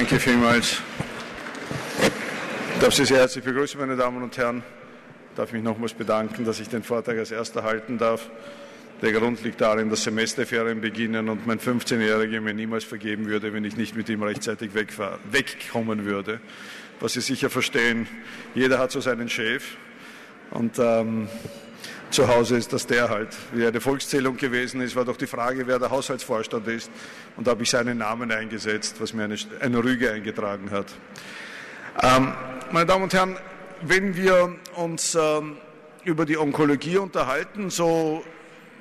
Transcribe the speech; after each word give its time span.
Danke 0.00 0.18
vielmals. 0.18 0.78
Ich 2.74 2.80
darf 2.80 2.94
Sie 2.94 3.04
sehr 3.04 3.18
herzlich 3.18 3.44
begrüßen, 3.44 3.78
meine 3.78 3.96
Damen 3.96 4.22
und 4.22 4.34
Herren. 4.38 4.62
Ich 5.28 5.36
darf 5.36 5.52
mich 5.52 5.62
nochmals 5.62 5.92
bedanken, 5.92 6.46
dass 6.46 6.58
ich 6.58 6.70
den 6.70 6.82
Vortrag 6.82 7.18
als 7.18 7.30
erster 7.30 7.64
halten 7.64 7.98
darf. 7.98 8.30
Der 9.02 9.12
Grund 9.12 9.44
liegt 9.44 9.60
darin, 9.60 9.90
dass 9.90 10.04
Semesterferien 10.04 10.80
beginnen 10.80 11.28
und 11.28 11.46
mein 11.46 11.60
15-Jähriger 11.60 12.40
mir 12.40 12.54
niemals 12.54 12.84
vergeben 12.84 13.26
würde, 13.26 13.52
wenn 13.52 13.62
ich 13.66 13.76
nicht 13.76 13.94
mit 13.94 14.08
ihm 14.08 14.22
rechtzeitig 14.22 14.70
wegkommen 14.72 16.06
würde. 16.06 16.40
Was 17.00 17.12
Sie 17.12 17.20
sicher 17.20 17.50
verstehen, 17.50 18.08
jeder 18.54 18.78
hat 18.78 18.92
so 18.92 19.02
seinen 19.02 19.28
Chef 19.28 19.76
und 20.50 20.78
ähm, 20.78 21.28
zu 22.10 22.28
Hause 22.28 22.56
ist 22.56 22.72
das 22.72 22.86
der 22.86 23.08
halt. 23.08 23.36
Wie 23.52 23.66
eine 23.66 23.80
Volkszählung 23.80 24.36
gewesen 24.36 24.80
ist, 24.80 24.96
war 24.96 25.04
doch 25.04 25.16
die 25.16 25.26
Frage, 25.26 25.66
wer 25.66 25.78
der 25.78 25.90
Haushaltsvorstand 25.90 26.66
ist. 26.68 26.90
Und 27.36 27.46
da 27.46 27.52
habe 27.52 27.62
ich 27.62 27.70
seinen 27.70 27.98
Namen 27.98 28.30
eingesetzt, 28.32 28.96
was 29.00 29.12
mir 29.12 29.24
eine, 29.24 29.36
eine 29.60 29.82
Rüge 29.82 30.10
eingetragen 30.10 30.70
hat. 30.70 30.86
Ähm, 32.02 32.32
meine 32.72 32.86
Damen 32.86 33.04
und 33.04 33.14
Herren, 33.14 33.36
wenn 33.82 34.16
wir 34.16 34.56
uns 34.76 35.14
ähm, 35.14 35.56
über 36.04 36.26
die 36.26 36.36
Onkologie 36.36 36.98
unterhalten, 36.98 37.70
so 37.70 38.24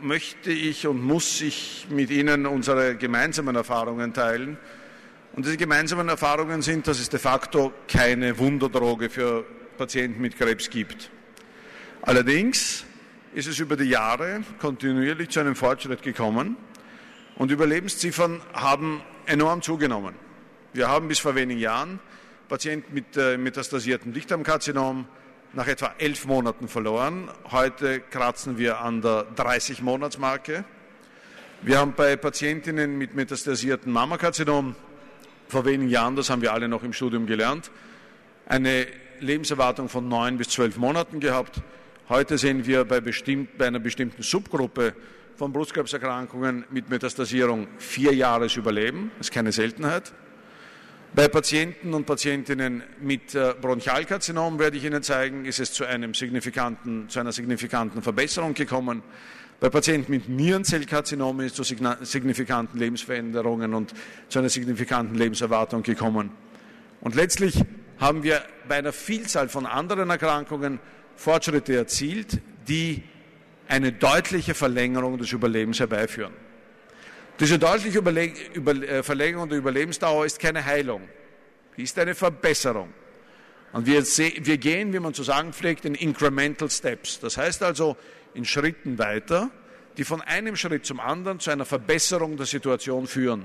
möchte 0.02 0.52
ich 0.52 0.88
und 0.88 1.04
muss 1.04 1.42
ich 1.42 1.88
mit 1.90 2.10
Ihnen 2.10 2.46
unsere 2.46 2.96
gemeinsamen 2.96 3.56
Erfahrungen 3.56 4.14
teilen. 4.14 4.58
Und 5.34 5.46
diese 5.46 5.58
gemeinsamen 5.58 6.10
Erfahrungen 6.10 6.62
sind, 6.62 6.88
dass 6.88 7.00
es 7.00 7.10
de 7.10 7.20
facto 7.20 7.74
keine 7.88 8.38
Wunderdroge 8.40 9.10
für 9.10 9.46
Patienten 9.78 10.22
mit 10.22 10.38
Krebs 10.38 10.70
gibt. 10.70 11.12
Allerdings 12.02 12.86
ist 13.34 13.48
es 13.48 13.60
über 13.60 13.76
die 13.76 13.86
Jahre 13.86 14.42
kontinuierlich 14.60 15.30
zu 15.30 15.40
einem 15.40 15.56
Fortschritt 15.56 16.02
gekommen 16.02 16.58
und 17.36 17.52
Überlebensziffern 17.52 18.42
haben 18.54 19.02
enorm 19.26 19.62
zugenommen. 19.62 20.16
Wir 20.74 20.88
haben 20.88 21.08
bis 21.08 21.20
vor 21.20 21.36
wenigen 21.36 21.60
Jahren 21.60 22.00
Patienten 22.48 22.94
mit 22.94 23.16
äh, 23.16 23.38
metastasiertem 23.38 24.14
Dickdarmkarzinom 24.14 25.06
nach 25.54 25.68
etwa 25.68 25.94
elf 25.98 26.26
Monaten 26.26 26.68
verloren. 26.68 27.30
Heute 27.52 28.00
kratzen 28.00 28.58
wir 28.58 28.82
an 28.82 29.02
der 29.02 29.26
30-Monats-Marke. 29.36 30.64
Wir 31.62 31.78
haben 31.78 31.94
bei 31.94 32.16
Patientinnen 32.16 32.98
mit 32.98 33.16
metastasiertem 33.16 33.92
Mammakarzinom 33.92 34.76
vor 35.48 35.66
wenigen 35.66 35.90
Jahren, 35.90 36.16
das 36.16 36.30
haben 36.30 36.42
wir 36.42 36.54
alle 36.54 36.68
noch 36.68 36.84
im 36.84 36.94
Studium 36.94 37.26
gelernt, 37.26 37.72
eine 38.46 38.88
Lebenserwartung 39.20 39.90
von 39.90 40.08
neun 40.08 40.38
bis 40.38 40.50
zwölf 40.50 40.78
Monaten 40.78 41.20
gehabt. 41.20 41.62
Heute 42.10 42.40
sehen 42.40 42.66
wir 42.66 42.86
bei, 42.86 43.02
bestimmt, 43.02 43.56
bei 43.60 43.68
einer 43.68 43.78
bestimmten 43.78 44.24
Subgruppe 44.24 44.96
von 45.36 45.54
Brustkrebserkrankungen 45.54 46.66
mit 46.72 46.90
Metastasierung 46.90 47.68
vier 47.78 48.16
Jahres 48.16 48.56
Überleben. 48.56 49.12
Das 49.20 49.28
ist 49.28 49.32
keine 49.32 49.52
Seltenheit. 49.52 50.12
Bei 51.14 51.28
Patienten 51.28 51.94
und 51.94 52.08
Patientinnen 52.08 52.82
mit 53.00 53.36
äh, 53.36 53.54
Bronchialkarzinom 53.62 54.58
werde 54.58 54.78
ich 54.78 54.86
Ihnen 54.86 55.04
zeigen, 55.04 55.46
ist 55.46 55.60
es 55.60 55.72
zu, 55.72 55.86
einem 55.86 56.16
signifikanten, 56.16 57.10
zu 57.10 57.20
einer 57.20 57.32
signifikanten 57.32 58.02
Verbesserung 58.02 58.56
gekommen. 58.56 59.04
Bei 59.60 59.70
Patienten 59.70 60.12
mit 60.12 60.28
Nierenzellkarzinom 60.28 61.42
ist 61.42 61.60
es 61.60 61.68
zu 61.68 61.76
signifikanten 62.02 62.80
Lebensveränderungen 62.80 63.76
und 63.76 63.94
zu 64.30 64.40
einer 64.40 64.50
signifikanten 64.50 65.14
Lebenserwartung 65.16 65.84
gekommen. 65.84 66.32
Und 67.02 67.14
letztlich 67.14 67.64
haben 68.00 68.24
wir 68.24 68.42
bei 68.68 68.78
einer 68.78 68.94
Vielzahl 68.94 69.48
von 69.48 69.68
anderen 69.68 70.10
Erkrankungen 70.10 70.80
Fortschritte 71.20 71.76
erzielt, 71.76 72.40
die 72.70 73.04
eine 73.68 73.92
deutliche 73.92 74.54
Verlängerung 74.54 75.18
des 75.18 75.34
Überlebens 75.34 75.82
herbeiführen. 75.82 76.34
Diese 77.42 77.60
deutliche 77.60 77.98
Überle 77.98 78.32
Über 78.54 78.74
äh, 78.74 79.04
Verlängerung 79.04 79.50
der 79.50 79.58
Überlebensdauer 79.58 80.26
ist 80.26 80.40
keine 80.40 80.64
Heilung, 80.64 81.02
ist 81.76 82.00
eine 82.00 82.16
Verbesserung. 82.16 82.94
Und 83.74 83.86
wir, 83.86 84.02
wir 84.02 84.58
gehen, 84.58 84.94
wie 84.94 85.00
man 85.00 85.14
zu 85.14 85.24
sagen 85.24 85.52
pflegt, 85.52 85.84
in 85.84 85.94
Incremental 85.94 86.70
Steps. 86.70 87.20
Das 87.20 87.36
heißt 87.36 87.64
also 87.64 87.98
in 88.34 88.46
Schritten 88.46 88.98
weiter, 88.98 89.52
die 89.98 90.06
von 90.06 90.22
einem 90.22 90.56
Schritt 90.56 90.86
zum 90.86 91.02
anderen 91.02 91.42
zu 91.42 91.52
einer 91.52 91.66
Verbesserung 91.66 92.38
der 92.38 92.46
Situation 92.46 93.08
führen. 93.08 93.44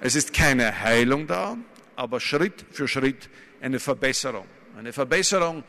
Es 0.00 0.16
ist 0.16 0.34
keine 0.34 0.80
Heilung 0.80 1.28
da, 1.28 1.56
aber 1.94 2.18
Schritt 2.18 2.66
für 2.72 2.88
Schritt 2.88 3.30
eine 3.60 3.78
Verbesserung. 3.78 4.46
Eine 4.76 4.92
Verbesserung 4.92 5.62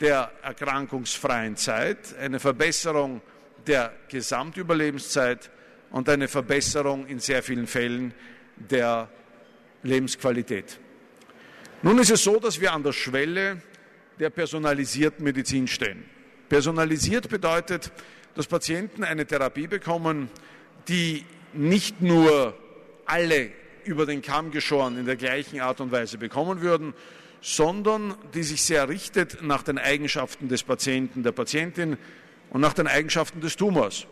der 0.00 0.30
erkrankungsfreien 0.42 1.56
Zeit, 1.56 2.16
eine 2.18 2.40
Verbesserung 2.40 3.20
der 3.66 3.92
Gesamtüberlebenszeit 4.08 5.50
und 5.90 6.08
eine 6.08 6.28
Verbesserung 6.28 7.06
in 7.06 7.18
sehr 7.18 7.42
vielen 7.42 7.66
Fällen 7.66 8.14
der 8.56 9.08
Lebensqualität. 9.82 10.78
Nun 11.82 11.98
ist 11.98 12.10
es 12.10 12.24
so, 12.24 12.38
dass 12.40 12.60
wir 12.60 12.72
an 12.72 12.82
der 12.82 12.92
Schwelle 12.92 13.62
der 14.18 14.30
personalisierten 14.30 15.24
Medizin 15.24 15.68
stehen. 15.68 16.04
Personalisiert 16.48 17.28
bedeutet, 17.28 17.92
dass 18.34 18.46
Patienten 18.46 19.04
eine 19.04 19.26
Therapie 19.26 19.66
bekommen, 19.66 20.30
die 20.88 21.24
nicht 21.52 22.00
nur 22.00 22.56
alle 23.04 23.50
über 23.84 24.06
den 24.06 24.22
Kamm 24.22 24.50
geschoren 24.50 24.98
in 24.98 25.06
der 25.06 25.16
gleichen 25.16 25.60
Art 25.60 25.80
und 25.80 25.92
Weise 25.92 26.18
bekommen 26.18 26.60
würden, 26.60 26.94
sondern 27.40 28.14
die 28.34 28.42
sich 28.42 28.62
sehr 28.62 28.88
richtet 28.88 29.42
nach 29.42 29.62
den 29.62 29.78
Eigenschaften 29.78 30.48
des 30.48 30.62
Patienten, 30.62 31.22
der 31.22 31.32
Patientin 31.32 31.96
und 32.50 32.60
nach 32.60 32.72
den 32.72 32.86
Eigenschaften 32.86 33.40
des 33.40 33.56
Tumors. 33.56 34.06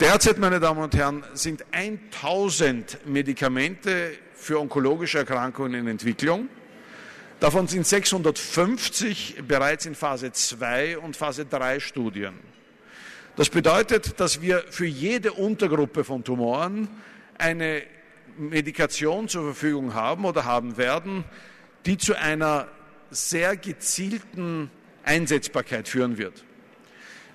Derzeit, 0.00 0.38
meine 0.38 0.58
Damen 0.58 0.82
und 0.82 0.94
Herren, 0.96 1.22
sind 1.34 1.64
1000 1.70 3.06
Medikamente 3.06 4.12
für 4.34 4.58
onkologische 4.58 5.18
Erkrankungen 5.18 5.74
in 5.74 5.86
Entwicklung. 5.86 6.48
Davon 7.38 7.68
sind 7.68 7.86
650 7.86 9.42
bereits 9.46 9.86
in 9.86 9.94
Phase 9.94 10.32
2 10.32 10.98
und 10.98 11.16
Phase 11.16 11.46
3 11.46 11.78
Studien. 11.78 12.34
Das 13.36 13.50
bedeutet, 13.50 14.18
dass 14.18 14.40
wir 14.40 14.64
für 14.70 14.86
jede 14.86 15.32
Untergruppe 15.32 16.04
von 16.04 16.24
Tumoren 16.24 16.88
eine 17.38 17.82
Medikation 18.36 19.28
zur 19.28 19.44
Verfügung 19.44 19.94
haben 19.94 20.24
oder 20.24 20.44
haben 20.44 20.76
werden, 20.76 21.24
die 21.86 21.98
zu 21.98 22.14
einer 22.18 22.68
sehr 23.10 23.56
gezielten 23.56 24.70
Einsetzbarkeit 25.04 25.88
führen 25.88 26.18
wird. 26.18 26.44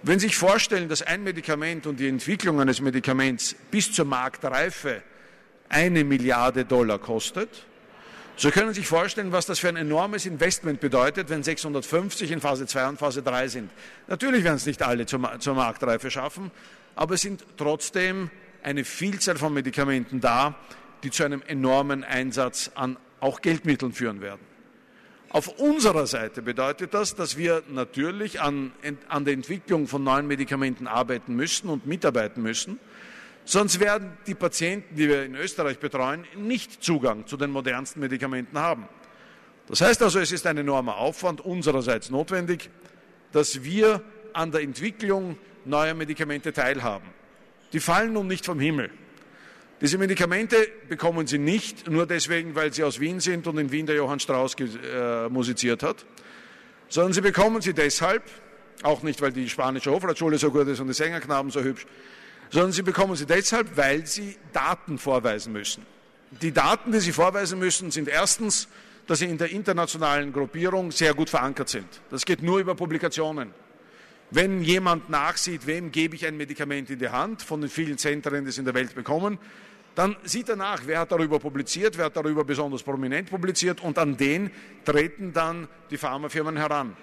Wenn 0.01 0.19
Sie 0.19 0.27
sich 0.27 0.37
vorstellen, 0.37 0.87
dass 0.87 1.01
ein 1.01 1.23
Medikament 1.23 1.85
und 1.85 1.99
die 1.99 2.07
Entwicklung 2.07 2.61
eines 2.61 2.81
Medikaments 2.81 3.55
bis 3.69 3.91
zur 3.91 4.05
Marktreife 4.05 5.01
eine 5.67 6.03
Milliarde 6.03 6.65
Dollar 6.65 6.99
kostet, 6.99 7.65
so 8.37 8.49
können 8.49 8.73
Sie 8.73 8.79
sich 8.79 8.87
vorstellen, 8.87 9.33
was 9.33 9.45
das 9.45 9.59
für 9.59 9.67
ein 9.67 9.75
enormes 9.75 10.25
Investment 10.25 10.79
bedeutet, 10.79 11.29
wenn 11.29 11.43
650 11.43 12.31
in 12.31 12.39
Phase 12.39 12.65
2 12.65 12.87
und 12.87 12.97
Phase 12.97 13.21
3 13.21 13.49
sind. 13.49 13.71
Natürlich 14.07 14.45
werden 14.45 14.55
es 14.55 14.65
nicht 14.65 14.81
alle 14.81 15.05
zur, 15.05 15.19
Marktreife 15.19 16.09
schaffen, 16.09 16.49
aber 16.95 17.15
es 17.15 17.21
sind 17.21 17.43
trotzdem 17.57 18.29
eine 18.63 18.85
Vielzahl 18.85 19.37
von 19.37 19.53
Medikamenten 19.53 20.21
da, 20.21 20.55
die 21.03 21.11
zu 21.11 21.25
einem 21.25 21.41
enormen 21.45 22.05
Einsatz 22.05 22.71
an 22.75 22.95
auch 23.19 23.41
Geldmitteln 23.41 23.93
führen 23.93 24.21
werden. 24.21 24.41
Auf 25.31 25.47
unserer 25.59 26.07
Seite 26.07 26.41
bedeutet 26.41 26.93
das, 26.95 27.13
dass 27.13 27.37
wir 27.37 27.61
natürlich 27.69 28.41
an, 28.41 28.71
an 29.07 29.25
der 29.25 29.35
Entwicklung 29.35 29.87
von 29.87 30.03
neuen 30.03 30.25
Medikamenten 30.25 30.87
arbeiten 30.87 31.35
müssen 31.35 31.69
und 31.69 31.85
mitarbeiten 31.85 32.41
müssen. 32.41 32.79
Sonst 33.45 33.79
werden 33.79 34.17
die 34.25 34.33
Patienten, 34.33 34.95
die 34.95 35.07
wir 35.07 35.23
in 35.23 35.35
Österreich 35.35 35.79
betreuen, 35.79 36.25
nicht 36.35 36.83
Zugang 36.83 37.27
zu 37.27 37.37
den 37.37 37.51
modernsten 37.51 37.99
Medikamenten 37.99 38.57
haben. 38.57 38.87
Das 39.67 39.81
heißt 39.81 40.01
also, 40.01 40.19
es 40.19 40.31
ist 40.31 40.47
ein 40.47 40.57
enormer 40.57 40.97
Aufwand 40.97 41.41
unsererseits 41.41 42.09
notwendig, 42.09 42.71
dass 43.31 43.63
wir 43.63 44.01
an 44.33 44.51
der 44.51 44.61
Entwicklung 44.61 45.37
neuer 45.65 45.93
Medikamente 45.93 46.53
teilhaben. 46.53 47.07
Die 47.71 47.79
fallen 47.79 48.13
nun 48.13 48.25
nicht 48.25 48.45
vom 48.45 48.59
Himmel. 48.59 48.89
Diese 49.81 49.97
Medikamente 49.97 50.55
bekommen 50.89 51.25
Sie 51.25 51.37
nicht 51.37 51.89
nur 51.89 52.05
deswegen, 52.05 52.53
weil 52.53 52.73
Sie 52.73 52.83
aus 52.83 52.99
Wien 52.99 53.21
sind 53.21 53.47
und 53.47 53.57
in 53.57 53.71
Wien 53.71 53.85
der 53.85 53.95
Johann 53.95 54.19
Strauss 54.19 54.55
äh, 54.59 55.29
musiziert 55.29 55.83
hat, 55.83 56.05
sondern 56.89 57.13
Sie 57.13 57.21
bekommen 57.21 57.61
sie 57.61 57.73
deshalb, 57.73 58.23
auch 58.83 59.03
nicht, 59.03 59.21
weil 59.21 59.31
die 59.31 59.47
spanische 59.47 59.91
Hofratschule 59.91 60.37
so 60.37 60.51
gut 60.51 60.67
ist 60.67 60.81
und 60.81 60.87
die 60.87 60.93
Sängerknaben 60.93 61.49
so 61.49 61.61
hübsch, 61.61 61.85
sondern 62.49 62.73
Sie 62.73 62.81
bekommen 62.81 63.15
sie 63.15 63.25
deshalb, 63.25 63.77
weil 63.77 64.05
Sie 64.05 64.35
Daten 64.51 64.97
vorweisen 64.97 65.53
müssen. 65.53 65.85
Die 66.41 66.51
Daten, 66.51 66.91
die 66.91 66.99
Sie 66.99 67.13
vorweisen 67.13 67.57
müssen, 67.57 67.89
sind 67.89 68.09
erstens, 68.09 68.67
dass 69.07 69.19
Sie 69.19 69.25
in 69.25 69.37
der 69.37 69.49
internationalen 69.49 70.33
Gruppierung 70.33 70.91
sehr 70.91 71.13
gut 71.13 71.29
verankert 71.29 71.69
sind. 71.69 71.87
Das 72.09 72.25
geht 72.25 72.43
nur 72.43 72.59
über 72.59 72.75
Publikationen. 72.75 73.53
Wenn 74.31 74.61
jemand 74.61 75.09
nachsieht, 75.09 75.65
wem 75.65 75.91
gebe 75.91 76.15
ich 76.15 76.25
ein 76.25 76.37
Medikament 76.37 76.89
in 76.89 76.99
die 76.99 77.09
Hand, 77.09 77.41
von 77.41 77.61
den 77.61 77.69
vielen 77.69 77.97
Zentren, 77.97 78.43
die 78.43 78.49
es 78.49 78.57
in 78.59 78.65
der 78.65 78.75
Welt 78.75 78.93
bekommen, 78.93 79.39
dann 79.95 80.15
sieht 80.23 80.49
er 80.49 80.55
nach, 80.55 80.81
wer 80.85 80.99
hat 80.99 81.11
darüber 81.11 81.39
publiziert, 81.39 81.97
wer 81.97 82.05
hat 82.05 82.15
darüber 82.15 82.43
besonders 82.43 82.83
prominent 82.83 83.29
publiziert 83.29 83.81
und 83.81 83.97
an 83.97 84.15
den 84.15 84.51
treten 84.85 85.33
dann 85.33 85.67
die 85.89 85.97
Pharmafirmen 85.97 86.57
heran. 86.57 86.95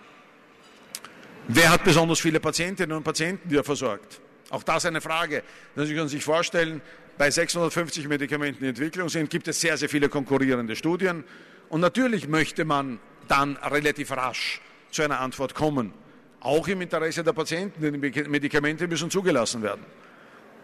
Wer 1.48 1.70
hat 1.70 1.84
besonders 1.84 2.20
viele 2.20 2.40
Patientinnen 2.40 2.96
und 2.96 3.04
Patienten, 3.04 3.48
die 3.48 3.56
er 3.56 3.64
versorgt? 3.64 4.20
Auch 4.50 4.62
das 4.62 4.86
eine 4.86 5.00
Frage. 5.00 5.42
Sie 5.76 5.94
können 5.94 6.08
sich 6.08 6.24
vorstellen, 6.24 6.80
bei 7.18 7.30
650 7.30 8.08
Medikamenten 8.08 8.64
in 8.64 8.70
Entwicklung 8.70 9.08
sind, 9.08 9.30
gibt 9.30 9.48
es 9.48 9.60
sehr, 9.60 9.76
sehr 9.76 9.88
viele 9.88 10.08
konkurrierende 10.08 10.76
Studien. 10.76 11.24
Und 11.68 11.80
natürlich 11.80 12.28
möchte 12.28 12.64
man 12.64 12.98
dann 13.28 13.56
relativ 13.56 14.12
rasch 14.12 14.60
zu 14.90 15.02
einer 15.02 15.20
Antwort 15.20 15.54
kommen. 15.54 15.92
Auch 16.40 16.68
im 16.68 16.80
Interesse 16.80 17.24
der 17.24 17.32
Patienten, 17.32 17.80
denn 17.80 18.00
die 18.00 18.28
Medikamente 18.28 18.86
müssen 18.86 19.10
zugelassen 19.10 19.62
werden. 19.62 19.84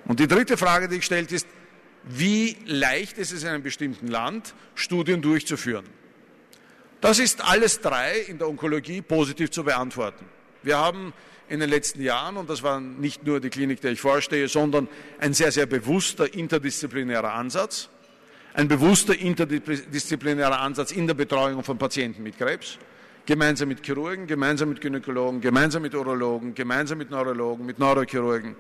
Und 0.04 0.20
die 0.20 0.28
dritte 0.28 0.56
Frage, 0.56 0.88
die 0.88 0.96
gestellt 0.96 1.32
ist, 1.32 1.46
wie 2.04 2.56
leicht 2.66 3.18
ist 3.18 3.32
es 3.32 3.42
in 3.42 3.48
einem 3.48 3.62
bestimmten 3.62 4.08
Land, 4.08 4.54
Studien 4.74 5.22
durchzuführen? 5.22 5.84
Das 7.00 7.18
ist 7.18 7.42
alles 7.44 7.80
drei 7.80 8.20
in 8.20 8.38
der 8.38 8.48
Onkologie 8.48 9.02
positiv 9.02 9.50
zu 9.50 9.64
beantworten. 9.64 10.24
Wir 10.62 10.78
haben 10.78 11.12
in 11.48 11.60
den 11.60 11.68
letzten 11.68 12.00
Jahren, 12.02 12.36
und 12.36 12.48
das 12.48 12.62
war 12.62 12.80
nicht 12.80 13.26
nur 13.26 13.40
die 13.40 13.50
Klinik, 13.50 13.80
der 13.80 13.92
ich 13.92 14.00
vorstehe, 14.00 14.48
sondern 14.48 14.88
ein 15.18 15.34
sehr, 15.34 15.52
sehr 15.52 15.66
bewusster 15.66 16.32
interdisziplinärer 16.32 17.32
Ansatz, 17.32 17.88
ein 18.54 18.68
bewusster 18.68 19.18
interdisziplinärer 19.18 20.60
Ansatz 20.60 20.92
in 20.92 21.06
der 21.06 21.14
Betreuung 21.14 21.64
von 21.64 21.78
Patienten 21.78 22.22
mit 22.22 22.38
Krebs, 22.38 22.78
gemeinsam 23.26 23.68
mit 23.68 23.84
Chirurgen, 23.84 24.26
gemeinsam 24.26 24.68
mit 24.68 24.80
Gynäkologen, 24.80 25.40
gemeinsam 25.40 25.82
mit 25.82 25.94
Urologen, 25.94 26.54
gemeinsam 26.54 26.98
mit 26.98 27.10
Neurologen, 27.10 27.66
mit 27.66 27.78
Neurochirurgen, 27.78 28.56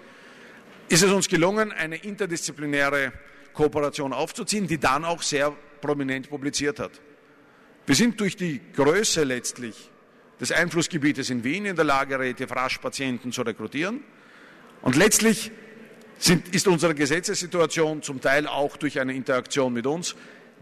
ist 0.88 1.02
es 1.02 1.10
uns 1.10 1.28
gelungen, 1.28 1.72
eine 1.72 1.96
interdisziplinäre 1.96 3.12
Kooperation 3.52 4.12
aufzuziehen, 4.12 4.66
die 4.66 4.78
dann 4.78 5.04
auch 5.04 5.22
sehr 5.22 5.52
prominent 5.80 6.30
publiziert 6.30 6.78
hat. 6.78 6.92
Wir 7.86 7.94
sind 7.94 8.20
durch 8.20 8.36
die 8.36 8.60
Größe 8.74 9.24
letztlich 9.24 9.90
des 10.40 10.52
Einflussgebietes 10.52 11.30
in 11.30 11.44
Wien 11.44 11.66
in 11.66 11.76
der 11.76 11.84
Lage, 11.84 12.18
relativ 12.18 12.50
rasch 12.52 12.78
Patienten 12.78 13.32
zu 13.32 13.42
rekrutieren. 13.42 14.02
Und 14.82 14.96
letztlich 14.96 15.52
sind, 16.18 16.54
ist 16.54 16.66
unsere 16.68 16.94
Gesetzessituation 16.94 18.02
zum 18.02 18.20
Teil 18.20 18.46
auch 18.46 18.76
durch 18.76 19.00
eine 19.00 19.14
Interaktion 19.14 19.72
mit 19.72 19.86
uns 19.86 20.14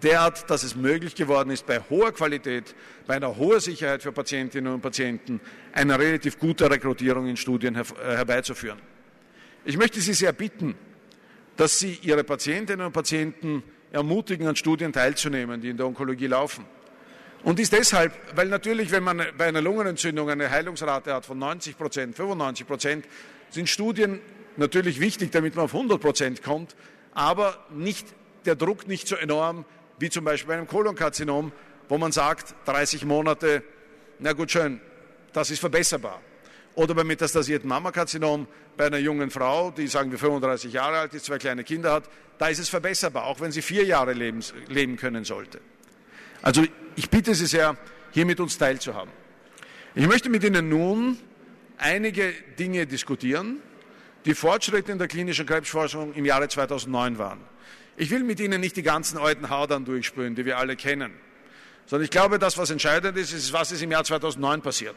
derart, 0.03 0.49
dass 0.49 0.63
es 0.63 0.75
möglich 0.75 1.15
geworden 1.15 1.51
ist, 1.51 1.67
bei 1.67 1.81
hoher 1.91 2.13
Qualität, 2.13 2.75
bei 3.07 3.17
einer 3.17 3.37
hohen 3.37 3.61
Sicherheit 3.61 4.03
für 4.03 4.13
Patientinnen 4.13 4.73
und 4.73 4.81
Patienten 4.81 5.41
eine 5.73 5.99
relativ 5.99 6.39
gute 6.39 6.71
Rekrutierung 6.71 7.27
in 7.27 7.37
Studien 7.37 7.75
äh, 7.75 7.85
herbeizuführen. 8.03 8.79
Ich 9.65 9.77
möchte 9.77 10.01
Sie 10.01 10.15
sehr 10.15 10.33
bitten, 10.33 10.75
dass 11.61 11.79
Sie 11.79 11.99
Ihre 12.01 12.25
Patientinnen 12.25 12.87
und 12.87 12.93
Patienten 12.93 13.62
ermutigen, 13.93 14.47
an 14.47 14.57
Studien 14.57 14.95
teilzunehmen, 14.95 15.61
die 15.61 15.69
in 15.69 15.77
der 15.77 15.85
Onkologie 15.85 16.27
laufen. 16.27 16.65
Und 17.43 17.61
ist 17.61 17.75
deshalb, 17.75 18.15
weil 18.35 18.49
natürlich, 18.49 18.91
wenn 18.93 19.03
man 19.03 19.23
bei 19.37 19.45
einer 19.45 19.61
Lungenentzündung 19.61 20.31
eine 20.31 20.51
Heilungsrate 20.51 21.12
hat 21.12 21.27
von 21.27 21.39
90 21.39 21.77
Prozent, 21.77 22.17
95 22.17 22.67
Prozent, 22.67 23.05
sind 23.51 23.69
Studien 23.69 24.21
natürlich 24.57 25.01
wichtig, 25.01 25.33
damit 25.33 25.55
man 25.55 25.67
auf 25.67 25.75
100 25.75 26.01
Prozent 26.01 26.43
kommt, 26.43 26.77
aber 27.12 27.62
nicht, 27.69 28.07
der 28.47 28.57
Druck 28.57 28.89
nicht 28.89 29.07
so 29.07 29.17
enorm 29.17 29.67
wie 29.99 30.09
zum 30.09 30.25
Beispiel 30.25 30.49
bei 30.49 30.55
einem 30.55 30.67
Kolonkarzinom, 30.67 31.53
wo 31.91 31.99
man 31.99 32.11
sagt, 32.11 32.55
30 32.65 33.05
Monate, 33.05 33.62
na 34.19 34.33
gut, 34.33 34.51
schön, 34.51 34.81
das 35.35 35.51
ist 35.51 35.59
verbesserbar. 35.59 36.23
Oder 36.75 36.95
beim 36.95 37.07
metastasierten 37.07 37.69
Mammakarzinom 37.69 38.47
bei 38.77 38.87
einer 38.87 38.99
jungen 38.99 39.31
Frau, 39.31 39.71
die 39.71 39.87
sagen 39.89 40.11
wir 40.11 40.19
35 40.19 40.73
Jahre 40.73 40.99
alt 40.99 41.15
ist, 41.15 41.27
zwei 41.27 41.39
kleine 41.39 41.65
Kinder 41.65 41.93
hat, 41.93 42.05
da 42.39 42.49
ist 42.49 42.59
es 42.59 42.69
verbesserbar, 42.69 43.25
auch 43.25 43.41
wenn 43.41 43.53
sie 43.53 43.63
vier 43.63 43.85
Jahre 43.85 44.13
leben, 44.13 44.41
leben 44.69 44.97
können 44.97 45.25
sollte. 45.25 45.61
Also 46.43 46.65
ich 46.97 47.11
bitte 47.11 47.35
Sie 47.35 47.47
sehr, 47.47 47.77
hier 48.13 48.25
mit 48.25 48.41
uns 48.41 48.57
teilzuhaben. 48.57 49.13
Ich 49.95 50.07
möchte 50.07 50.31
mit 50.31 50.45
Ihnen 50.45 50.69
nun 50.69 51.19
einige 51.77 52.33
Dinge 52.59 52.87
diskutieren, 52.87 53.59
die 54.25 54.35
Fortschritte 54.35 54.93
in 54.93 54.99
der 54.99 55.09
klinischen 55.09 55.47
Krebsforschung 55.47 56.15
im 56.15 56.25
Jahre 56.25 56.49
2009 56.49 57.19
waren. 57.19 57.41
Ich 57.97 58.11
will 58.11 58.23
mit 58.23 58.41
Ihnen 58.41 58.61
nicht 58.61 58.77
die 58.77 58.83
ganzen 58.83 59.19
alten 59.19 59.51
Hadern 59.51 59.85
durchspülen, 59.85 60.35
die 60.35 60.45
wir 60.45 60.59
alle 60.59 60.77
kennen, 60.77 61.13
sondern 61.87 62.05
ich 62.05 62.11
glaube, 62.11 62.39
das, 62.39 62.57
was 62.57 62.71
entscheidend 62.71 63.17
ist, 63.19 63.33
ist, 63.33 63.53
was 63.53 63.73
ist 63.73 63.83
im 63.83 63.91
Jahr 63.91 64.05
2009 64.05 64.63
passiert. 64.63 64.97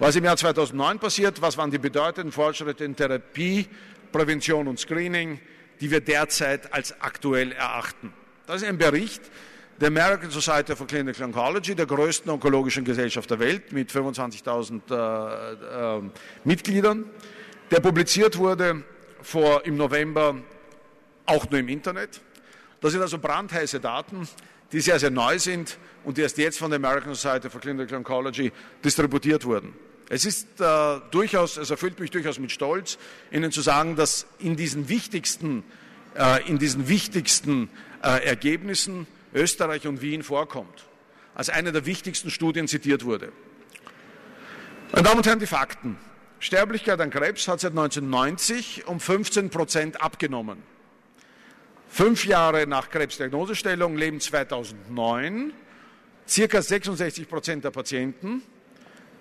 Was 0.00 0.16
im 0.16 0.24
Jahr 0.24 0.38
2009 0.38 0.98
passiert, 0.98 1.42
was 1.42 1.58
waren 1.58 1.70
die 1.70 1.76
bedeutenden 1.78 2.32
Fortschritte 2.32 2.84
in 2.84 2.96
Therapie, 2.96 3.66
Prävention 4.10 4.66
und 4.66 4.80
Screening, 4.80 5.38
die 5.78 5.90
wir 5.90 6.00
derzeit 6.00 6.72
als 6.72 6.98
aktuell 7.02 7.52
erachten. 7.52 8.10
Das 8.46 8.62
ist 8.62 8.68
ein 8.68 8.78
Bericht, 8.78 9.20
der 9.78 9.88
American 9.88 10.30
Society 10.30 10.74
for 10.74 10.86
Clinical 10.86 11.26
Oncology, 11.26 11.74
der 11.74 11.84
größten 11.84 12.30
onkologischen 12.30 12.82
Gesellschaft 12.82 13.30
der 13.30 13.40
Welt 13.40 13.72
mit 13.72 13.90
25.000 13.92 14.80
äh, 14.90 15.98
äh, 15.98 16.10
Mitgliedern, 16.44 17.04
der 17.70 17.80
publiziert 17.80 18.38
wurde 18.38 18.82
vor, 19.20 19.66
im 19.66 19.76
November 19.76 20.34
auch 21.26 21.50
nur 21.50 21.60
im 21.60 21.68
Internet. 21.68 22.22
Das 22.80 22.92
sind 22.92 23.02
also 23.02 23.18
brandheiße 23.18 23.80
Daten, 23.80 24.26
die 24.72 24.80
sehr, 24.80 24.98
sehr 24.98 25.10
neu 25.10 25.38
sind 25.38 25.76
und 26.04 26.16
die 26.16 26.22
erst 26.22 26.38
jetzt 26.38 26.58
von 26.58 26.70
der 26.70 26.78
American 26.78 27.14
Society 27.14 27.50
for 27.50 27.60
Clinical 27.60 27.98
Oncology 27.98 28.50
distributiert 28.82 29.44
wurden. 29.44 29.74
Es 30.12 30.24
ist 30.24 30.60
äh, 30.60 31.00
durchaus, 31.12 31.56
es 31.56 31.70
erfüllt 31.70 32.00
mich 32.00 32.10
durchaus 32.10 32.40
mit 32.40 32.50
Stolz, 32.50 32.98
Ihnen 33.30 33.52
zu 33.52 33.60
sagen, 33.60 33.94
dass 33.94 34.26
in 34.40 34.56
diesen 34.56 34.88
wichtigsten, 34.88 35.62
äh, 36.16 36.46
in 36.48 36.58
diesen 36.58 36.88
wichtigsten 36.88 37.70
äh, 38.02 38.26
Ergebnissen 38.26 39.06
Österreich 39.32 39.86
und 39.86 40.02
Wien 40.02 40.24
vorkommt, 40.24 40.84
als 41.36 41.48
eine 41.48 41.70
der 41.70 41.86
wichtigsten 41.86 42.28
Studien 42.30 42.66
zitiert 42.66 43.04
wurde. 43.04 43.30
Meine 44.90 45.04
Damen 45.04 45.18
und 45.18 45.26
Herren, 45.28 45.38
die 45.38 45.46
Fakten. 45.46 45.96
Sterblichkeit 46.40 47.00
an 47.00 47.10
Krebs 47.10 47.46
hat 47.46 47.60
seit 47.60 47.70
1990 47.70 48.88
um 48.88 48.98
15 48.98 49.50
Prozent 49.50 50.02
abgenommen. 50.02 50.60
Fünf 51.88 52.24
Jahre 52.24 52.66
nach 52.66 52.90
Krebsdiagnosestellung 52.90 53.96
leben 53.96 54.18
2009 54.18 55.52
circa 56.26 56.60
66 56.60 57.28
Prozent 57.28 57.62
der 57.62 57.70
Patienten 57.70 58.42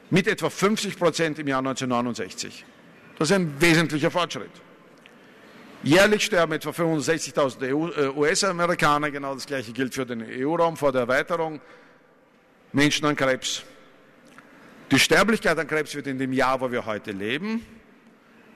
mit 0.09 0.27
etwa 0.27 0.49
50 0.49 0.97
Prozent 0.97 1.39
im 1.39 1.47
Jahr 1.47 1.59
1969. 1.59 2.65
Das 3.17 3.29
ist 3.29 3.35
ein 3.35 3.59
wesentlicher 3.59 4.11
Fortschritt. 4.11 4.51
Jährlich 5.83 6.25
sterben 6.25 6.53
etwa 6.53 6.71
65.000 6.71 8.15
US-Amerikaner, 8.15 9.11
genau 9.11 9.33
das 9.33 9.45
gleiche 9.45 9.71
gilt 9.71 9.93
für 9.93 10.05
den 10.05 10.21
EU-Raum 10.21 10.75
vor 10.75 10.91
der 10.91 11.01
Erweiterung, 11.01 11.61
Menschen 12.73 13.05
an 13.05 13.15
Krebs. 13.15 13.63
Die 14.91 14.99
Sterblichkeit 14.99 15.57
an 15.57 15.67
Krebs 15.67 15.95
wird 15.95 16.07
in 16.07 16.17
dem 16.17 16.33
Jahr, 16.33 16.59
wo 16.59 16.71
wir 16.71 16.85
heute 16.85 17.11
leben, 17.11 17.65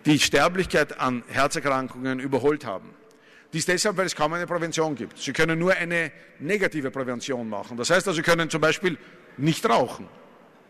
die 0.05 0.19
Sterblichkeit 0.19 0.99
an 0.99 1.23
Herzerkrankungen 1.27 2.19
überholt 2.19 2.65
haben. 2.65 2.89
Dies 3.53 3.65
deshalb, 3.65 3.97
weil 3.97 4.07
es 4.07 4.15
kaum 4.15 4.33
eine 4.33 4.47
Prävention 4.47 4.95
gibt. 4.95 5.19
Sie 5.19 5.31
können 5.31 5.59
nur 5.59 5.73
eine 5.73 6.11
negative 6.39 6.89
Prävention 6.89 7.47
machen. 7.47 7.77
Das 7.77 7.89
heißt 7.91 8.07
also, 8.07 8.17
Sie 8.17 8.23
können 8.23 8.49
zum 8.49 8.59
Beispiel 8.59 8.97
nicht 9.37 9.69
rauchen. 9.69 10.07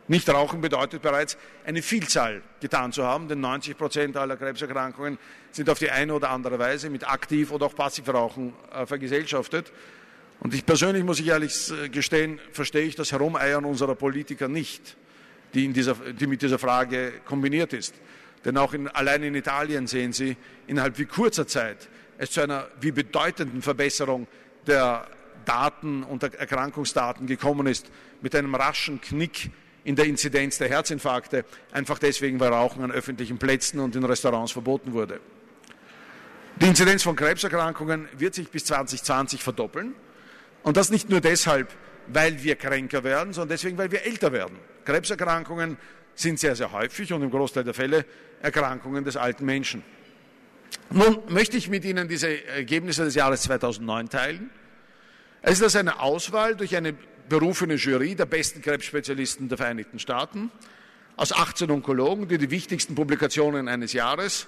Nicht 0.08 0.30
rauchen 0.30 0.60
bedeutet 0.60 1.02
bereits 1.02 1.38
eine 1.66 1.82
Vielzahl 1.82 2.42
getan 2.60 2.92
zu 2.92 3.04
haben, 3.04 3.30
denn 3.30 3.40
90 3.40 3.78
Prozent 3.78 4.18
aller 4.18 4.36
Krebserkrankungen 4.36 5.18
sind 5.52 5.70
auf 5.70 5.80
die 5.80 5.90
eine 5.90 6.14
oder 6.14 6.30
andere 6.30 6.60
Weise 6.60 6.90
mit 6.90 7.08
Aktiv- 7.08 7.52
oder 7.52 7.68
auch 7.68 7.76
Passivrauchen 7.76 8.54
äh, 8.74 8.86
vergesellschaftet. 8.86 9.72
Und 10.42 10.54
ich 10.54 10.66
persönlich 10.66 11.06
muss 11.06 11.22
ich 11.22 11.28
ehrlich 11.28 11.72
äh, 11.72 11.88
gestehen, 11.88 12.40
verstehe 12.52 12.84
ich 12.84 12.96
das 12.96 13.14
Herumeiern 13.14 13.64
unserer 13.64 13.96
Politiker 13.96 14.50
nicht, 14.50 14.98
die, 15.54 15.70
dieser, 15.70 15.96
die 15.96 16.28
mit 16.28 16.42
dieser 16.42 16.60
Frage 16.60 17.14
kombiniert 17.24 17.72
ist. 17.72 17.96
Denn 18.44 18.58
auch 18.58 18.74
in, 18.74 18.90
allein 18.90 19.24
in 19.24 19.36
Italien 19.36 19.88
sehen 19.88 20.12
Sie, 20.12 20.36
innerhalb 20.68 20.98
wie 21.00 21.06
kurzer 21.06 21.48
Zeit 21.48 21.88
es 22.18 22.32
zu 22.32 22.42
einer 22.42 22.68
wie 22.82 22.92
bedeutenden 22.92 23.62
Verbesserung 23.62 24.28
der 24.68 25.08
Daten 25.46 26.04
und 26.04 26.24
der 26.24 26.38
Erkrankungsdaten 26.38 27.26
gekommen 27.26 27.68
ist, 27.68 27.90
mit 28.22 28.36
einem 28.36 28.54
raschen 28.56 29.00
Knick 29.00 29.50
in 29.84 29.96
der 29.96 30.06
Inzidenz 30.06 30.58
der 30.58 30.70
Herzinfarkte, 30.70 31.46
einfach 31.72 32.00
deswegen, 32.00 32.40
weil 32.40 32.50
Rauchen 32.50 32.84
an 32.84 32.92
öffentlichen 32.92 33.38
Plätzen 33.38 33.80
und 33.80 33.96
in 33.96 34.04
Restaurants 34.04 34.52
verboten 34.52 34.94
wurde. 34.94 35.20
Die 36.62 36.68
Inzidenz 36.68 37.04
von 37.04 37.16
Krebserkrankungen 37.16 38.08
wird 38.18 38.36
sich 38.36 38.50
bis 38.50 38.66
2020 38.66 39.44
verdoppeln. 39.44 39.96
Und 40.62 40.78
das 40.78 40.92
nicht 40.92 41.10
nur 41.10 41.20
deshalb, 41.20 41.74
weil 42.08 42.44
wir 42.44 42.56
kränker 42.56 43.04
werden, 43.04 43.34
sondern 43.34 43.50
deswegen, 43.50 43.78
weil 43.78 43.92
wir 43.92 44.06
älter 44.06 44.32
werden. 44.32 44.58
Krebserkrankungen 44.86 45.78
sind 46.16 46.40
sehr, 46.40 46.56
sehr 46.56 46.72
häufig 46.72 47.12
und 47.12 47.22
im 47.22 47.32
Großteil 47.32 47.64
der 47.64 47.74
Fälle 47.74 48.06
Erkrankungen 48.42 49.04
des 49.04 49.18
alten 49.18 49.46
Menschen. 49.46 49.84
Nun 50.90 51.20
möchte 51.30 51.58
ich 51.58 51.70
mit 51.70 51.86
Ihnen 51.86 52.08
diese 52.08 52.46
Ergebnisse 52.48 53.04
des 53.04 53.16
Jahres 53.16 53.42
2009 53.44 54.10
teilen. 54.10 54.50
Es 55.42 55.54
ist 55.54 55.62
das 55.62 55.76
eine 55.76 56.00
Auswahl 56.00 56.56
durch 56.56 56.76
eine 56.76 56.96
berufene 57.34 57.78
Jury 57.78 58.14
der 58.14 58.28
besten 58.28 58.62
Krebsspezialisten 58.62 59.50
der 59.50 59.58
Vereinigten 59.58 59.98
Staaten 59.98 60.52
aus 61.16 61.34
18 61.34 61.72
Onkologen, 61.72 62.28
die 62.28 62.38
die 62.38 62.52
wichtigsten 62.52 62.94
Publikationen 62.94 63.68
eines 63.68 63.92
Jahres 63.92 64.46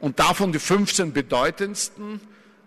und 0.00 0.18
davon 0.18 0.50
die 0.50 0.58
15 0.58 1.12
bedeutendsten, 1.12 2.20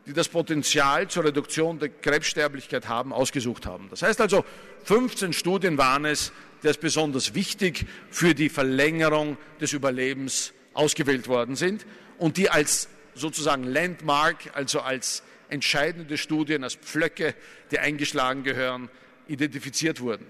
die 0.05 0.13
das 0.13 0.29
Potenzial 0.29 1.09
zur 1.09 1.25
Reduktion 1.25 1.79
der 1.79 1.89
Krebssterblichkeit 1.89 2.87
haben, 2.87 3.11
ausgesucht 3.11 3.65
haben. 3.65 3.87
Das 3.89 4.03
heißt 4.03 4.21
also, 4.21 4.45
15 4.85 5.33
Studien 5.33 5.77
waren 5.77 6.05
es, 6.05 6.31
die 6.63 6.69
als 6.69 6.77
besonders 6.77 7.35
wichtig 7.35 7.85
für 8.09 8.33
die 8.33 8.47
Verlängerung 8.47 9.35
des 9.59 9.73
Überlebens 9.73 10.53
ausgewählt 10.73 11.27
worden 11.27 11.57
sind 11.57 11.85
und 12.17 12.37
die 12.37 12.49
als 12.49 12.87
sozusagen 13.15 13.65
Landmark, 13.65 14.51
also 14.53 14.79
als 14.79 15.23
entscheidende 15.49 16.17
Studien, 16.17 16.63
als 16.63 16.75
Pflöcke, 16.75 17.35
die 17.71 17.79
eingeschlagen 17.79 18.43
gehören, 18.43 18.89
identifiziert 19.27 19.99
wurden. 19.99 20.25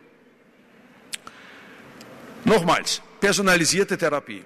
Nochmals, 2.43 3.01
personalisierte 3.19 3.97
Therapie. 3.97 4.43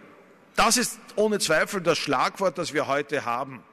Das 0.55 0.77
ist 0.77 0.99
ohne 1.15 1.39
Zweifel 1.39 1.81
das 1.81 1.97
Schlagwort, 1.97 2.57
das 2.57 2.73
wir 2.73 2.87
heute 2.87 3.25
haben. 3.25 3.63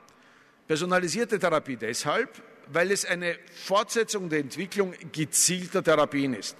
Personalisierte 0.66 1.38
Therapie 1.38 1.76
deshalb, 1.76 2.30
weil 2.68 2.90
es 2.90 3.04
eine 3.04 3.36
Fortsetzung 3.64 4.28
der 4.28 4.40
Entwicklung 4.40 4.94
gezielter 5.12 5.82
Therapien 5.82 6.34
ist. 6.34 6.56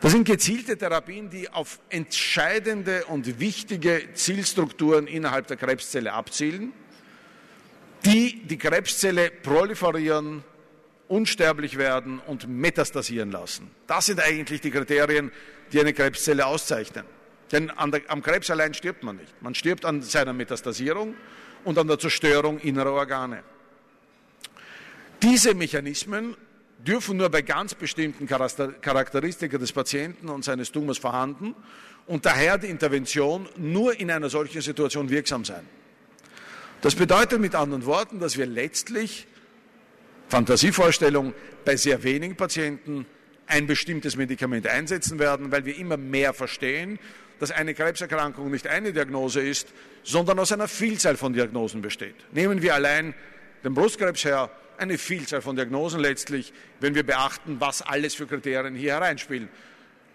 Das 0.00 0.12
sind 0.12 0.24
gezielte 0.24 0.76
Therapien, 0.76 1.30
die 1.30 1.48
auf 1.48 1.80
entscheidende 1.88 3.06
und 3.06 3.40
wichtige 3.40 4.08
Zielstrukturen 4.12 5.06
innerhalb 5.06 5.46
der 5.46 5.56
Krebszelle 5.56 6.12
abzielen, 6.12 6.72
die 8.04 8.42
die 8.46 8.58
Krebszelle 8.58 9.30
proliferieren, 9.30 10.44
unsterblich 11.08 11.78
werden 11.78 12.20
und 12.26 12.48
metastasieren 12.48 13.30
lassen. 13.30 13.70
Das 13.86 14.06
sind 14.06 14.20
eigentlich 14.20 14.60
die 14.60 14.70
Kriterien, 14.70 15.30
die 15.72 15.80
eine 15.80 15.92
Krebszelle 15.92 16.46
auszeichnen. 16.46 17.04
Denn 17.52 17.70
der, 17.92 18.00
am 18.08 18.22
Krebs 18.22 18.50
allein 18.50 18.74
stirbt 18.74 19.02
man 19.02 19.16
nicht. 19.16 19.40
Man 19.40 19.54
stirbt 19.54 19.84
an 19.84 20.02
seiner 20.02 20.32
Metastasierung 20.32 21.14
und 21.64 21.78
an 21.78 21.86
der 21.86 21.98
Zerstörung 21.98 22.58
innerer 22.58 22.92
Organe. 22.92 23.42
Diese 25.22 25.54
Mechanismen 25.54 26.36
dürfen 26.78 27.16
nur 27.16 27.30
bei 27.30 27.42
ganz 27.42 27.74
bestimmten 27.74 28.26
Charakteristika 28.26 29.58
des 29.58 29.72
Patienten 29.72 30.28
und 30.28 30.44
seines 30.44 30.70
Tumors 30.72 30.98
vorhanden 30.98 31.54
und 32.06 32.26
daher 32.26 32.58
die 32.58 32.68
Intervention 32.68 33.48
nur 33.56 33.98
in 33.98 34.10
einer 34.10 34.28
solchen 34.28 34.60
Situation 34.60 35.08
wirksam 35.10 35.44
sein. 35.44 35.66
Das 36.82 36.94
bedeutet 36.94 37.40
mit 37.40 37.54
anderen 37.54 37.86
Worten, 37.86 38.20
dass 38.20 38.36
wir 38.36 38.46
letztlich, 38.46 39.26
Fantasievorstellung, 40.28 41.34
bei 41.64 41.76
sehr 41.76 42.02
wenigen 42.02 42.36
Patienten 42.36 43.06
ein 43.46 43.66
bestimmtes 43.66 44.16
Medikament 44.16 44.66
einsetzen 44.66 45.18
werden, 45.18 45.52
weil 45.52 45.64
wir 45.64 45.76
immer 45.76 45.96
mehr 45.96 46.34
verstehen, 46.34 46.98
dass 47.38 47.50
eine 47.50 47.74
Krebserkrankung 47.74 48.50
nicht 48.50 48.66
eine 48.66 48.92
Diagnose 48.92 49.40
ist, 49.40 49.68
sondern 50.02 50.38
aus 50.38 50.52
einer 50.52 50.68
Vielzahl 50.68 51.16
von 51.16 51.32
Diagnosen 51.32 51.82
besteht. 51.82 52.14
Nehmen 52.32 52.62
wir 52.62 52.74
allein 52.74 53.14
den 53.62 53.74
Brustkrebs 53.74 54.24
her, 54.24 54.50
eine 54.78 54.98
Vielzahl 54.98 55.42
von 55.42 55.56
Diagnosen 55.56 56.00
letztlich, 56.00 56.52
wenn 56.80 56.94
wir 56.94 57.04
beachten, 57.04 57.56
was 57.60 57.82
alles 57.82 58.14
für 58.14 58.26
Kriterien 58.26 58.74
hier 58.74 58.94
hereinspielen. 58.94 59.48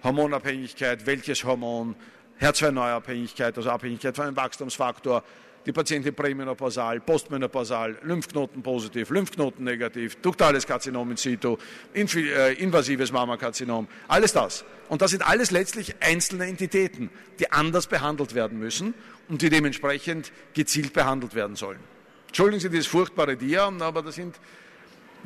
Hormonabhängigkeit, 0.04 1.06
welches 1.06 1.44
Hormon, 1.44 1.96
Herz-2-Neuabhängigkeit, 2.38 3.56
also 3.58 3.70
Abhängigkeit 3.70 4.16
von 4.16 4.26
einem 4.26 4.36
Wachstumsfaktor, 4.36 5.24
die 5.66 5.72
Patientin 5.72 6.14
prämenopausal, 6.14 7.00
postmenopausal, 7.02 7.98
Lymphknoten 8.04 8.64
positiv, 8.64 9.10
Lymphknoten 9.10 9.64
negativ, 9.64 10.16
duktales 10.18 10.66
Karzinom 10.66 11.12
in 11.12 11.18
situ, 11.18 11.58
äh, 11.94 12.54
invasives 12.54 13.12
Mammakarzinom, 13.12 13.88
alles 14.08 14.34
das. 14.34 14.66
Und 14.90 15.02
das 15.02 15.12
sind 15.12 15.26
alles 15.28 15.52
letztlich 15.52 15.96
einzelne 16.00 16.48
Entitäten, 16.48 17.10
die 17.40 17.52
anders 17.52 17.88
behandelt 17.88 18.34
werden 18.34 18.60
müssen 18.60 18.94
und 19.30 19.42
die 19.42 19.50
dementsprechend 19.50 20.32
gezielt 20.54 20.94
behandelt 20.94 21.36
werden 21.36 21.56
sollen. 21.56 21.80
Entschuldigen 22.28 22.62
Sie 22.62 22.70
dieses 22.70 22.88
furchtbare 22.88 23.36
Dia, 23.38 23.72
aber 23.80 24.02
das, 24.02 24.16
sind, 24.16 24.40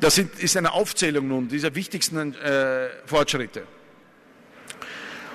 das 0.00 0.16
sind, 0.16 0.38
ist 0.38 0.56
eine 0.56 0.72
Aufzählung 0.72 1.28
nun 1.28 1.48
dieser 1.48 1.74
wichtigsten 1.74 2.34
äh, 2.34 2.88
Fortschritte. 3.06 3.62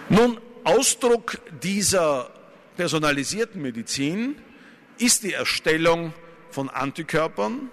Nun, 0.10 0.40
Ausdruck 0.64 1.40
dieser 1.64 2.30
personalisierten 2.76 3.62
Medizin 3.62 4.36
ist 5.02 5.24
die 5.24 5.34
Erstellung 5.34 6.14
von 6.52 6.70
Antikörpern 6.70 7.70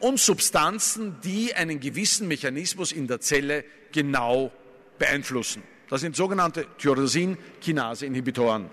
und 0.00 0.18
Substanzen, 0.18 1.16
die 1.22 1.54
einen 1.54 1.78
gewissen 1.78 2.26
Mechanismus 2.26 2.90
in 2.92 3.06
der 3.06 3.20
Zelle 3.20 3.64
genau 3.92 4.50
beeinflussen. 4.98 5.62
Das 5.90 6.00
sind 6.00 6.16
sogenannte 6.16 6.66
Tyrosin-Kinase-Inhibitoren. 6.78 8.70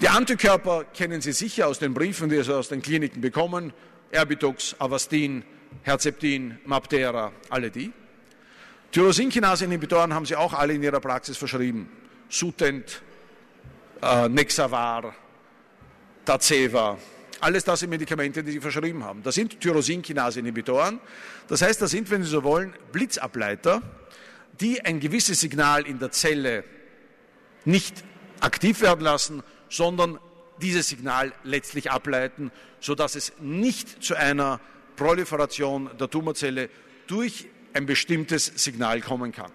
Die 0.00 0.08
Antikörper 0.08 0.84
kennen 0.84 1.20
Sie 1.20 1.32
sicher 1.32 1.68
aus 1.68 1.78
den 1.78 1.94
Briefen, 1.94 2.28
die 2.28 2.42
Sie 2.42 2.54
aus 2.54 2.68
den 2.68 2.82
Kliniken 2.82 3.20
bekommen. 3.20 3.72
Erbitux, 4.10 4.76
Avastin, 4.78 5.44
Herzeptin, 5.82 6.58
Maptera, 6.66 7.32
alle 7.48 7.70
die. 7.70 7.92
Tyrosinkinase-Inhibitoren 8.92 10.12
haben 10.12 10.26
Sie 10.26 10.36
auch 10.36 10.52
alle 10.52 10.74
in 10.74 10.82
Ihrer 10.82 11.00
Praxis 11.00 11.36
verschrieben. 11.36 11.88
Sutent, 12.28 13.02
äh, 14.02 14.28
Nexavar, 14.28 15.14
Tazeva. 16.24 16.98
Alles 17.40 17.64
das 17.64 17.80
sind 17.80 17.90
Medikamente, 17.90 18.42
die 18.42 18.52
Sie 18.52 18.60
verschrieben 18.60 19.04
haben. 19.04 19.22
Das 19.22 19.34
sind 19.34 19.60
Tyrosinkinase-Inhibitoren. 19.60 21.00
Das 21.48 21.62
heißt, 21.62 21.82
das 21.82 21.90
sind, 21.90 22.10
wenn 22.10 22.22
Sie 22.22 22.30
so 22.30 22.42
wollen, 22.42 22.74
Blitzableiter, 22.92 23.82
die 24.60 24.82
ein 24.84 25.00
gewisses 25.00 25.40
Signal 25.40 25.86
in 25.86 25.98
der 25.98 26.10
Zelle 26.10 26.64
nicht 27.64 28.04
aktiv 28.40 28.80
werden 28.80 29.00
lassen, 29.00 29.42
sondern 29.68 30.18
dieses 30.62 30.88
Signal 30.88 31.32
letztlich 31.42 31.90
ableiten, 31.90 32.50
sodass 32.80 33.14
es 33.14 33.32
nicht 33.40 34.02
zu 34.02 34.14
einer 34.14 34.60
Proliferation 34.96 35.90
der 35.98 36.08
Tumorzelle 36.08 36.70
durch 37.06 37.46
ein 37.72 37.86
bestimmtes 37.86 38.46
Signal 38.46 39.00
kommen 39.00 39.32
kann. 39.32 39.50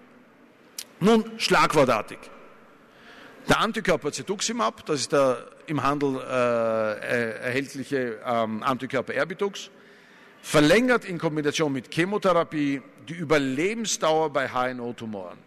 Nun 1.00 1.38
schlagwortartig. 1.38 2.18
Der 3.48 3.58
Antikörper 3.60 4.12
Cetuximab, 4.12 4.84
das 4.84 5.00
ist 5.00 5.12
der 5.12 5.50
im 5.70 5.82
Handel 5.84 6.16
äh, 6.16 7.46
erhältliche 7.46 8.18
ähm, 8.26 8.62
Antikörper 8.62 9.14
Erbitux, 9.14 9.70
verlängert 10.42 11.04
in 11.04 11.16
Kombination 11.16 11.72
mit 11.72 11.94
Chemotherapie 11.94 12.82
die 13.08 13.14
Überlebensdauer 13.14 14.30
bei 14.32 14.48
HNO-Tumoren. 14.48 15.38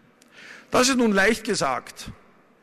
Das 0.70 0.88
ist 0.88 0.96
nun 0.96 1.12
leicht 1.12 1.44
gesagt. 1.44 2.10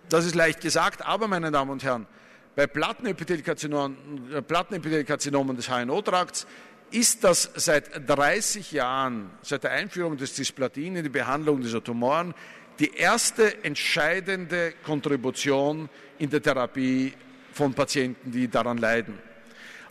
Das 0.09 0.25
ist 0.25 0.35
leicht 0.35 0.61
gesagt, 0.61 1.05
aber 1.05 1.27
meine 1.27 1.51
Damen 1.51 1.69
und 1.69 1.83
Herren, 1.83 2.07
bei 2.55 2.65
Plattenepithelkarzinomen, 2.67 4.33
äh, 4.33 4.41
Plattenepithelkarzinomen 4.41 5.55
des 5.55 5.69
HNO-Trakts 5.69 6.47
ist 6.89 7.23
das 7.23 7.49
seit 7.55 8.09
30 8.09 8.71
Jahren, 8.71 9.29
seit 9.43 9.63
der 9.63 9.71
Einführung 9.71 10.17
des 10.17 10.35
Cisplatin 10.35 10.95
in 10.95 11.03
die 11.03 11.09
Behandlung 11.09 11.61
dieser 11.61 11.81
Tumoren, 11.83 12.33
die 12.79 12.95
erste 12.95 13.63
entscheidende 13.63 14.73
Kontribution 14.83 15.89
in 16.17 16.29
der 16.31 16.41
Therapie 16.41 17.13
von 17.53 17.73
Patienten, 17.73 18.31
die 18.31 18.47
daran 18.47 18.77
leiden. 18.77 19.17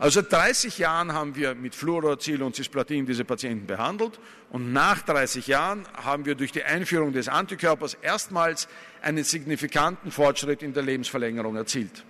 Also 0.01 0.23
seit 0.23 0.33
30 0.33 0.79
Jahren 0.79 1.13
haben 1.13 1.37
wir 1.37 1.55
mit 1.55 1.75
Fluorozil 1.75 2.43
und 2.43 2.57
Cisplatin 2.57 3.05
diese 3.05 3.27
Patienten 3.27 3.67
behandelt 3.67 4.19
und 4.49 4.73
nach 4.73 5.03
30 5.03 5.47
Jahren 5.47 5.85
haben 5.93 6.25
wir 6.25 6.35
durch 6.37 6.53
die 6.53 6.65
Einführung 6.65 7.13
des 7.13 7.29
Antikörpers 7.29 7.99
erstmals 8.01 8.67
einen 9.03 9.25
signifikanten 9.25 10.11
Fortschritt 10.11 10.63
in 10.63 10.73
der 10.73 10.85
Lebensverlängerung 10.85 11.55
erzielt. 11.55 12.05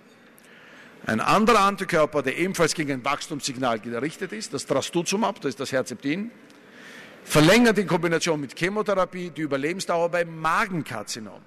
Ein 1.05 1.19
anderer 1.19 1.61
Antikörper, 1.61 2.23
der 2.23 2.37
ebenfalls 2.37 2.75
gegen 2.75 2.93
ein 2.93 3.03
Wachstumssignal 3.03 3.79
gerichtet 3.79 4.31
ist, 4.31 4.53
das 4.53 4.65
Trastuzumab, 4.65 5.41
das 5.41 5.49
ist 5.49 5.59
das 5.59 5.73
Herzeptin, 5.73 6.31
verlängert 7.25 7.77
in 7.77 7.87
Kombination 7.87 8.39
mit 8.39 8.57
Chemotherapie 8.57 9.31
die 9.31 9.41
Überlebensdauer 9.41 10.07
bei 10.07 10.23
Magenkarzinom. 10.23 11.41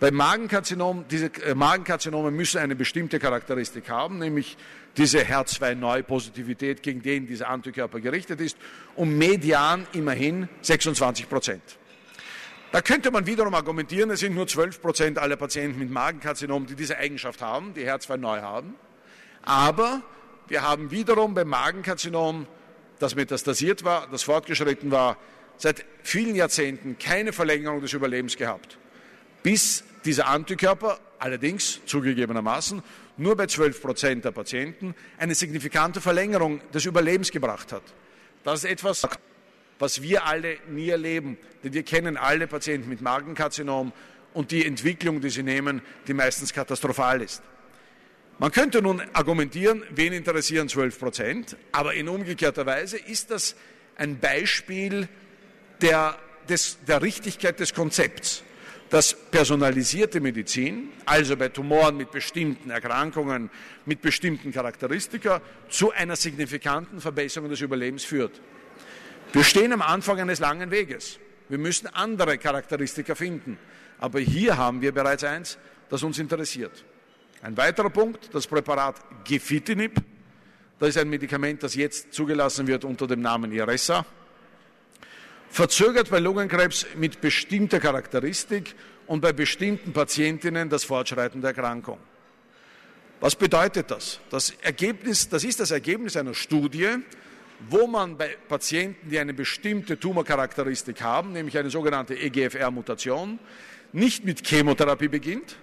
Bei 0.00 0.10
Magenkarzinom, 0.10 1.04
diese 1.10 1.26
äh, 1.44 1.54
Magenkarzinome 1.54 2.30
müssen 2.30 2.58
eine 2.58 2.74
bestimmte 2.74 3.18
Charakteristik 3.18 3.90
haben, 3.90 4.18
nämlich 4.18 4.56
diese 4.96 5.20
HER2-Neu-Positivität, 5.20 6.82
gegen 6.82 7.02
den 7.02 7.26
dieser 7.26 7.48
Antikörper 7.48 8.00
gerichtet 8.00 8.40
ist, 8.40 8.56
um 8.96 9.18
median 9.18 9.86
immerhin 9.92 10.48
26 10.62 11.28
Prozent. 11.28 11.62
Da 12.72 12.80
könnte 12.80 13.10
man 13.10 13.26
wiederum 13.26 13.52
argumentieren, 13.52 14.10
es 14.10 14.20
sind 14.20 14.34
nur 14.34 14.46
12 14.46 14.80
Prozent 14.80 15.18
aller 15.18 15.36
Patienten 15.36 15.78
mit 15.78 15.90
Magenkarzinom, 15.90 16.64
die 16.66 16.76
diese 16.76 16.96
Eigenschaft 16.96 17.42
haben, 17.42 17.74
die 17.74 17.86
HER2-Neu 17.86 18.40
haben. 18.40 18.76
Aber 19.42 20.02
wir 20.48 20.62
haben 20.62 20.90
wiederum 20.90 21.34
beim 21.34 21.48
Magenkarzinom, 21.48 22.46
das 23.00 23.16
metastasiert 23.16 23.84
war, 23.84 24.08
das 24.10 24.22
fortgeschritten 24.22 24.90
war, 24.90 25.18
seit 25.58 25.84
vielen 26.02 26.36
Jahrzehnten 26.36 26.98
keine 26.98 27.34
Verlängerung 27.34 27.82
des 27.82 27.92
Überlebens 27.92 28.38
gehabt 28.38 28.78
bis 29.42 29.84
dieser 30.04 30.26
Antikörper 30.28 30.98
allerdings 31.18 31.80
zugegebenermaßen 31.86 32.82
nur 33.16 33.36
bei 33.36 33.46
12 33.46 33.82
Prozent 33.82 34.24
der 34.24 34.30
Patienten 34.30 34.94
eine 35.18 35.34
signifikante 35.34 36.00
Verlängerung 36.00 36.60
des 36.72 36.86
Überlebens 36.86 37.30
gebracht 37.30 37.72
hat. 37.72 37.82
Das 38.44 38.64
ist 38.64 38.70
etwas, 38.70 39.06
was 39.78 40.02
wir 40.02 40.24
alle 40.24 40.56
nie 40.68 40.88
erleben, 40.88 41.36
denn 41.62 41.74
wir 41.74 41.82
kennen 41.82 42.16
alle 42.16 42.46
Patienten 42.46 42.88
mit 42.88 43.02
Magenkarzinom 43.02 43.92
und 44.32 44.50
die 44.50 44.64
Entwicklung, 44.64 45.20
die 45.20 45.30
sie 45.30 45.42
nehmen, 45.42 45.82
die 46.06 46.14
meistens 46.14 46.52
katastrophal 46.52 47.20
ist. 47.20 47.42
Man 48.38 48.52
könnte 48.52 48.80
nun 48.80 49.02
argumentieren, 49.12 49.82
wen 49.90 50.14
interessieren 50.14 50.68
12 50.68 50.98
Prozent, 50.98 51.56
aber 51.72 51.92
in 51.92 52.08
umgekehrter 52.08 52.64
Weise 52.64 52.96
ist 52.96 53.30
das 53.30 53.54
ein 53.96 54.18
Beispiel 54.18 55.08
der, 55.82 56.18
des, 56.48 56.78
der 56.86 57.02
Richtigkeit 57.02 57.60
des 57.60 57.74
Konzepts. 57.74 58.42
Dass 58.90 59.14
personalisierte 59.14 60.20
Medizin, 60.20 60.90
also 61.06 61.36
bei 61.36 61.48
Tumoren 61.48 61.96
mit 61.96 62.10
bestimmten 62.10 62.70
Erkrankungen, 62.70 63.48
mit 63.86 64.02
bestimmten 64.02 64.52
Charakteristika, 64.52 65.40
zu 65.68 65.92
einer 65.92 66.16
signifikanten 66.16 67.00
Verbesserung 67.00 67.48
des 67.48 67.60
Überlebens 67.60 68.04
führt. 68.04 68.40
Wir 69.32 69.44
stehen 69.44 69.72
am 69.72 69.80
Anfang 69.80 70.18
eines 70.18 70.40
langen 70.40 70.72
Weges. 70.72 71.20
Wir 71.48 71.58
müssen 71.58 71.86
andere 71.86 72.36
Charakteristika 72.36 73.14
finden. 73.14 73.58
Aber 73.98 74.18
hier 74.18 74.56
haben 74.56 74.80
wir 74.80 74.92
bereits 74.92 75.22
eins, 75.22 75.56
das 75.88 76.02
uns 76.02 76.18
interessiert. 76.18 76.84
Ein 77.42 77.56
weiterer 77.56 77.90
Punkt, 77.90 78.34
das 78.34 78.48
Präparat 78.48 78.96
Gefitinib. 79.24 80.02
Das 80.80 80.90
ist 80.90 80.98
ein 80.98 81.08
Medikament, 81.08 81.62
das 81.62 81.76
jetzt 81.76 82.12
zugelassen 82.12 82.66
wird 82.66 82.84
unter 82.84 83.06
dem 83.06 83.20
Namen 83.20 83.52
Iressa. 83.52 84.04
Verzögert 85.50 86.10
bei 86.10 86.20
Lungenkrebs 86.20 86.86
mit 86.94 87.20
bestimmter 87.20 87.80
Charakteristik 87.80 88.76
und 89.08 89.20
bei 89.20 89.32
bestimmten 89.32 89.92
Patientinnen 89.92 90.68
das 90.68 90.84
Fortschreiten 90.84 91.40
der 91.40 91.48
Erkrankung. 91.48 91.98
Was 93.18 93.34
bedeutet 93.34 93.90
das? 93.90 94.20
Das, 94.30 94.50
Ergebnis, 94.62 95.28
das 95.28 95.42
ist 95.42 95.58
das 95.58 95.72
Ergebnis 95.72 96.16
einer 96.16 96.34
Studie, 96.34 96.88
wo 97.68 97.88
man 97.88 98.16
bei 98.16 98.36
Patienten, 98.48 99.10
die 99.10 99.18
eine 99.18 99.34
bestimmte 99.34 99.98
Tumorcharakteristik 99.98 101.02
haben, 101.02 101.32
nämlich 101.32 101.58
eine 101.58 101.68
sogenannte 101.68 102.16
EGFR-Mutation, 102.16 103.40
nicht 103.92 104.24
mit 104.24 104.46
Chemotherapie 104.46 105.08
beginnt, 105.08 105.56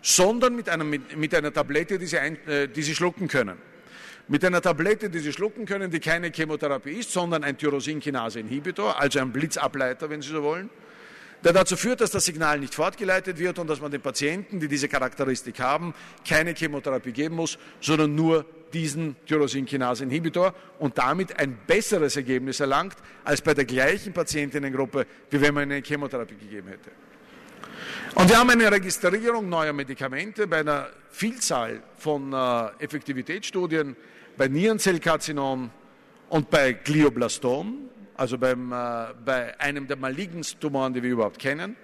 sondern 0.00 0.56
mit 0.56 0.70
einer, 0.70 0.84
mit 0.84 1.34
einer 1.34 1.52
Tablette, 1.52 1.98
die 1.98 2.06
sie, 2.06 2.18
ein, 2.18 2.36
äh, 2.46 2.66
die 2.66 2.82
sie 2.82 2.94
schlucken 2.94 3.28
können. 3.28 3.58
Mit 4.30 4.44
einer 4.44 4.60
Tablette, 4.60 5.08
die 5.08 5.20
Sie 5.20 5.32
schlucken 5.32 5.64
können, 5.64 5.90
die 5.90 6.00
keine 6.00 6.30
Chemotherapie 6.30 6.98
ist, 6.98 7.10
sondern 7.12 7.44
ein 7.44 7.56
Tyrosinkinase-Inhibitor, 7.56 9.00
also 9.00 9.20
ein 9.20 9.32
Blitzableiter, 9.32 10.10
wenn 10.10 10.20
Sie 10.20 10.28
so 10.28 10.42
wollen, 10.42 10.68
der 11.44 11.54
dazu 11.54 11.76
führt, 11.76 12.02
dass 12.02 12.10
das 12.10 12.26
Signal 12.26 12.58
nicht 12.58 12.74
fortgeleitet 12.74 13.38
wird 13.38 13.58
und 13.58 13.68
dass 13.70 13.80
man 13.80 13.90
den 13.90 14.02
Patienten, 14.02 14.60
die 14.60 14.68
diese 14.68 14.86
Charakteristik 14.86 15.60
haben, 15.60 15.94
keine 16.28 16.54
Chemotherapie 16.54 17.12
geben 17.12 17.36
muss, 17.36 17.58
sondern 17.80 18.14
nur 18.14 18.44
diesen 18.74 19.16
Tyrosinkinase-Inhibitor 19.24 20.54
und 20.78 20.98
damit 20.98 21.38
ein 21.38 21.56
besseres 21.66 22.16
Ergebnis 22.16 22.60
erlangt 22.60 22.96
als 23.24 23.40
bei 23.40 23.54
der 23.54 23.64
gleichen 23.64 24.12
Patientinnengruppe, 24.12 25.06
wie 25.30 25.40
wenn 25.40 25.54
man 25.54 25.62
eine 25.62 25.80
Chemotherapie 25.82 26.36
gegeben 26.36 26.68
hätte. 26.68 26.90
Und 28.14 28.28
wir 28.28 28.38
haben 28.38 28.50
eine 28.50 28.70
Registrierung 28.70 29.48
neuer 29.48 29.72
Medikamente 29.72 30.46
bei 30.46 30.58
einer 30.58 30.88
Vielzahl 31.10 31.82
von 31.96 32.32
äh, 32.32 32.84
Effektivitätsstudien 32.84 33.96
bei 34.38 34.46
Nierenzellkarzinom 34.46 35.70
und 36.28 36.48
bei 36.48 36.72
Glioblastom, 36.72 37.90
also 38.16 38.38
beim, 38.38 38.72
äh, 38.72 39.06
bei 39.24 39.58
einem 39.60 39.88
der 39.88 39.96
malignsten 39.96 40.60
Tumoren, 40.60 40.94
die 40.94 41.02
wir 41.02 41.10
überhaupt 41.10 41.40
kennen, 41.40 41.76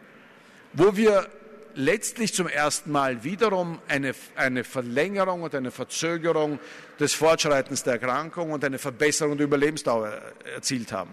wo 0.72 0.96
wir 0.96 1.28
letztlich 1.74 2.32
zum 2.32 2.46
ersten 2.46 2.92
Mal 2.92 3.24
wiederum 3.24 3.80
eine, 3.88 4.14
eine 4.36 4.62
Verlängerung 4.62 5.42
und 5.42 5.54
eine 5.54 5.72
Verzögerung 5.72 6.60
des 7.00 7.12
Fortschreitens 7.12 7.82
der 7.82 7.94
Erkrankung 7.94 8.52
und 8.52 8.64
eine 8.64 8.78
Verbesserung 8.78 9.36
der 9.36 9.46
Überlebensdauer 9.46 10.12
erzielt 10.54 10.92
haben. 10.92 11.10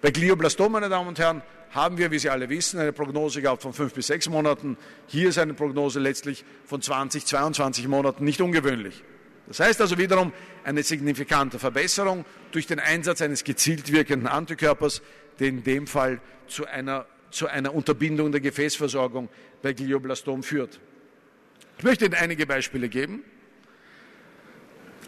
Bei 0.00 0.10
Glioblastom, 0.10 0.72
meine 0.72 0.88
Damen 0.88 1.08
und 1.08 1.18
Herren, 1.18 1.42
haben 1.72 1.98
wir, 1.98 2.10
wie 2.10 2.18
Sie 2.18 2.30
alle 2.30 2.48
wissen, 2.48 2.80
eine 2.80 2.92
Prognose 2.92 3.42
gehabt 3.42 3.60
von 3.60 3.74
fünf 3.74 3.92
bis 3.92 4.06
sechs 4.06 4.28
Monaten. 4.30 4.78
Hier 5.08 5.28
ist 5.28 5.38
eine 5.38 5.52
Prognose 5.52 6.00
letztlich 6.00 6.44
von 6.64 6.80
20, 6.80 7.26
22 7.26 7.88
Monaten, 7.88 8.24
nicht 8.24 8.40
ungewöhnlich. 8.40 9.02
Das 9.46 9.60
heißt 9.60 9.80
also 9.80 9.98
wiederum 9.98 10.32
eine 10.64 10.82
signifikante 10.82 11.58
Verbesserung 11.58 12.24
durch 12.52 12.66
den 12.66 12.80
Einsatz 12.80 13.20
eines 13.20 13.44
gezielt 13.44 13.92
wirkenden 13.92 14.26
Antikörpers, 14.26 15.02
der 15.38 15.48
in 15.48 15.62
dem 15.62 15.86
Fall 15.86 16.20
zu 16.46 16.66
einer, 16.66 17.06
zu 17.30 17.46
einer 17.46 17.74
Unterbindung 17.74 18.32
der 18.32 18.40
Gefäßversorgung 18.40 19.28
bei 19.62 19.72
Glioblastom 19.72 20.42
führt. 20.42 20.80
Ich 21.78 21.84
möchte 21.84 22.06
Ihnen 22.06 22.14
einige 22.14 22.46
Beispiele 22.46 22.88
geben. 22.88 23.22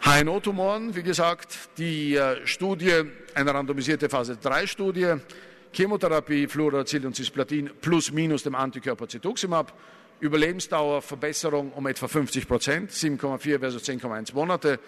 HNO-Tumoren, 0.01 0.95
wie 0.95 1.03
gesagt, 1.03 1.57
die 1.77 2.15
äh, 2.15 2.45
Studie, 2.45 3.03
eine 3.33 3.53
randomisierte 3.53 4.09
Phase 4.09 4.33
3-Studie, 4.33 5.15
Chemotherapie, 5.73 6.47
Fluoracil 6.47 7.05
und 7.05 7.15
Cisplatin 7.15 7.71
plus 7.81 8.11
minus 8.11 8.43
dem 8.43 8.55
Antikörper 8.55 9.07
Cetuximab. 9.07 9.73
Überlebensdauer, 10.19 11.01
Verbesserung 11.01 11.71
um 11.73 11.87
etwa 11.87 12.07
50 12.07 12.47
Prozent, 12.47 12.91
7,4 12.91 13.59
versus 13.59 13.83
10,1 13.83 14.33
Monate. 14.33 14.79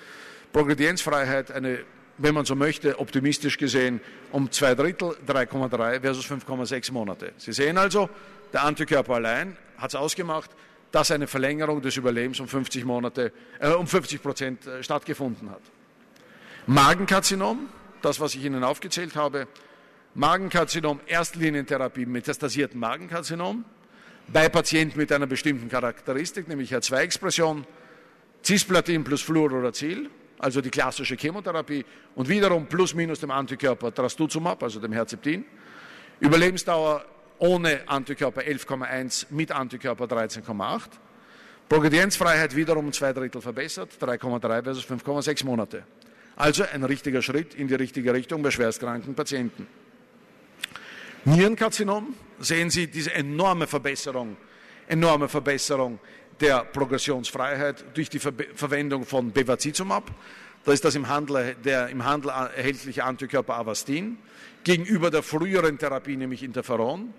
Progredienzfreiheit, 0.51 1.51
eine, 1.51 1.79
wenn 2.17 2.33
man 2.33 2.45
so 2.45 2.55
möchte, 2.55 2.99
optimistisch 2.99 3.57
gesehen 3.57 4.01
um 4.31 4.51
zwei 4.51 4.75
Drittel, 4.75 5.15
3,3 5.27 6.01
versus 6.01 6.25
5,6 6.25 6.91
Monate. 6.91 7.33
Sie 7.37 7.53
sehen 7.53 7.77
also, 7.77 8.09
der 8.51 8.63
Antikörper 8.63 9.15
allein 9.15 9.55
hat 9.77 9.91
es 9.91 9.95
ausgemacht, 9.95 10.49
dass 10.91 11.11
eine 11.11 11.27
Verlängerung 11.27 11.81
des 11.81 11.97
Überlebens 11.97 12.39
um 12.39 12.47
50 12.47 12.83
Monate, 12.83 13.31
äh, 13.59 13.69
um 13.69 13.85
50 13.85 14.21
Prozent 14.21 14.65
äh, 14.65 14.81
stattgefunden 14.81 15.51
hat. 15.51 15.61
Magenkarzinom, 16.65 17.69
das, 18.01 18.19
was 18.19 18.35
ich 18.35 18.43
Ihnen 18.43 18.63
aufgezählt 18.63 19.15
habe, 19.15 19.47
Magenkarzinom, 20.15 20.99
Erstlinientherapie, 21.05 22.05
metastasierten 22.07 22.79
Magenkarzinom, 22.79 23.65
bei 24.31 24.49
Patienten 24.49 24.97
mit 24.97 25.11
einer 25.11 25.27
bestimmten 25.27 25.69
Charakteristik, 25.69 26.47
nämlich 26.47 26.73
H2-Expression, 26.73 27.65
Cisplatin 28.43 29.03
plus 29.03 29.21
Fluoruracil, 29.21 30.09
also 30.37 30.61
die 30.61 30.69
klassische 30.69 31.15
Chemotherapie, 31.15 31.85
und 32.15 32.29
wiederum 32.29 32.67
plus 32.67 32.93
minus 32.93 33.19
dem 33.19 33.31
Antikörper 33.31 33.93
Trastuzumab, 33.93 34.63
also 34.63 34.79
dem 34.79 34.93
Herzeptin. 34.93 35.45
Überlebensdauer 36.19 37.05
ohne 37.39 37.81
Antikörper 37.87 38.41
11,1, 38.41 39.27
mit 39.31 39.51
Antikörper 39.51 40.05
13,8. 40.05 40.81
Progredienzfreiheit 41.67 42.55
wiederum 42.55 42.87
um 42.87 42.93
zwei 42.93 43.13
Drittel 43.13 43.41
verbessert, 43.41 43.91
3,3 44.01 44.63
versus 44.63 44.85
5,6 44.85 45.45
Monate. 45.45 45.83
Also 46.35 46.63
ein 46.63 46.83
richtiger 46.83 47.21
Schritt 47.21 47.53
in 47.53 47.67
die 47.67 47.75
richtige 47.75 48.13
Richtung 48.13 48.41
bei 48.41 48.51
schwerstkranken 48.51 49.13
Patienten. 49.13 49.67
Nierenkarzinom 51.29 52.15
sehen 52.39 52.71
Sie 52.71 52.87
diese 52.87 53.13
enorme 53.13 53.67
Verbesserung, 53.67 54.35
enorme 54.87 55.29
Verbesserung 55.29 55.99
der 56.39 56.63
Progressionsfreiheit 56.63 57.85
durch 57.93 58.09
die 58.09 58.17
Ver 58.17 58.33
Verwendung 58.55 59.05
von 59.05 59.31
Bevacizumab. 59.31 60.09
Das 60.65 60.73
ist 60.73 60.85
das 60.85 60.95
im 60.95 61.07
Handel, 61.07 61.55
der 61.63 61.89
im 61.89 62.03
Handel 62.03 62.31
erhältliche 62.31 63.03
Antikörper 63.03 63.57
Avastin 63.57 64.17
gegenüber 64.63 65.11
der 65.11 65.21
früheren 65.21 65.77
Therapie, 65.77 66.17
nämlich 66.17 66.41
Interferon. 66.41 67.13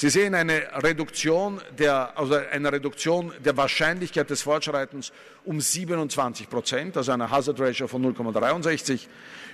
Sie 0.00 0.08
sehen 0.08 0.34
eine 0.34 0.62
Reduktion 0.82 1.60
der, 1.78 2.18
also 2.18 2.34
eine 2.34 2.72
Reduktion 2.72 3.34
der 3.44 3.54
Wahrscheinlichkeit 3.54 4.30
des 4.30 4.40
Fortschreitens 4.40 5.12
um 5.44 5.60
27 5.60 6.48
Prozent, 6.48 6.96
also 6.96 7.12
eine 7.12 7.30
Hazard 7.30 7.60
Ratio 7.60 7.86
von 7.86 8.02
0,63. 8.02 9.08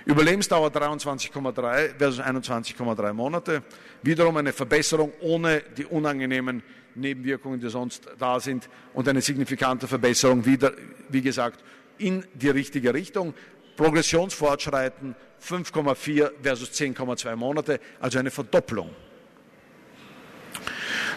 Überlebensdauer 0.05 0.69
23,3 0.69 1.97
versus 1.97 2.23
21,3 2.25 3.11
Monate. 3.11 3.61
Wiederum 4.03 4.37
eine 4.37 4.53
Verbesserung 4.53 5.11
ohne 5.19 5.63
die 5.75 5.83
unangenehmen 5.83 6.63
Nebenwirkungen, 6.95 7.59
die 7.59 7.67
sonst 7.67 8.07
da 8.17 8.39
sind 8.39 8.69
und 8.93 9.05
eine 9.09 9.19
signifikante 9.19 9.85
Verbesserung 9.85 10.45
wieder, 10.45 10.71
wie 11.09 11.21
gesagt, 11.21 11.61
in 11.97 12.23
die 12.33 12.51
richtige 12.51 12.93
Richtung. 12.93 13.33
Progressionsfortschreiten 13.75 15.13
5,4 15.45 16.31
versus 16.41 16.71
10,2 16.71 17.35
Monate, 17.35 17.81
also 17.99 18.17
eine 18.17 18.31
Verdopplung. 18.31 18.95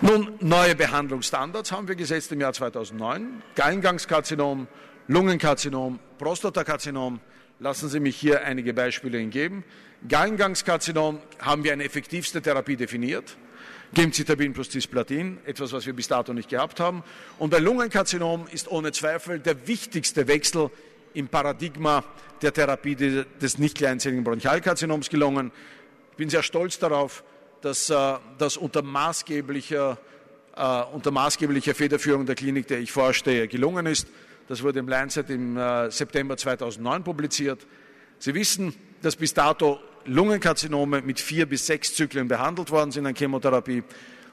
Nun, 0.02 0.32
neue 0.40 0.74
Behandlungsstandards 0.74 1.72
haben 1.72 1.86
wir 1.86 1.94
gesetzt 1.94 2.32
im 2.32 2.40
Jahr 2.40 2.54
2009. 2.54 3.42
Gallengangskarzinom, 3.54 4.66
Lungenkarzinom, 5.08 5.98
Prostatakarzinom. 6.16 7.20
Lassen 7.58 7.90
Sie 7.90 8.00
mich 8.00 8.16
hier 8.16 8.42
einige 8.42 8.72
Beispiele 8.72 9.22
geben. 9.26 9.62
Gallengangskarzinom 10.08 11.18
haben 11.40 11.64
wir 11.64 11.74
eine 11.74 11.84
effektivste 11.84 12.40
Therapie 12.40 12.76
definiert. 12.76 13.36
Gemcitabin 13.92 14.54
plus 14.54 14.70
Cisplatin, 14.70 15.38
etwas, 15.44 15.70
was 15.74 15.84
wir 15.84 15.92
bis 15.92 16.08
dato 16.08 16.32
nicht 16.32 16.48
gehabt 16.48 16.80
haben. 16.80 17.04
Und 17.38 17.50
bei 17.50 17.58
Lungenkarzinom 17.58 18.46
ist 18.50 18.70
ohne 18.70 18.92
Zweifel 18.92 19.38
der 19.38 19.68
wichtigste 19.68 20.26
Wechsel 20.28 20.70
im 21.12 21.28
Paradigma 21.28 22.04
der 22.40 22.54
Therapie 22.54 22.96
des 22.96 23.58
nicht 23.58 23.76
kleinzelligen 23.76 24.24
Bronchialkarzinoms 24.24 25.10
gelungen. 25.10 25.52
Ich 26.12 26.16
bin 26.16 26.30
sehr 26.30 26.42
stolz 26.42 26.78
darauf, 26.78 27.22
dass 27.62 27.90
äh, 27.90 28.14
das 28.38 28.56
unter 28.56 28.82
maßgeblicher, 28.82 29.98
äh, 30.56 30.82
unter 30.92 31.10
maßgeblicher 31.10 31.74
Federführung 31.74 32.26
der 32.26 32.34
Klinik, 32.34 32.66
der 32.68 32.80
ich 32.80 32.92
vorstehe, 32.92 33.48
gelungen 33.48 33.86
ist. 33.86 34.08
Das 34.48 34.62
wurde 34.62 34.80
im 34.80 34.88
Lancet 34.88 35.30
im 35.30 35.56
äh, 35.56 35.90
September 35.90 36.36
2009 36.36 37.04
publiziert. 37.04 37.66
Sie 38.18 38.34
wissen, 38.34 38.74
dass 39.02 39.16
bis 39.16 39.32
dato 39.32 39.78
Lungenkarzinome 40.06 41.02
mit 41.02 41.20
vier 41.20 41.46
bis 41.46 41.66
sechs 41.66 41.94
Zyklen 41.94 42.28
behandelt 42.28 42.70
worden 42.70 42.90
sind 42.90 43.06
an 43.06 43.14
Chemotherapie. 43.14 43.82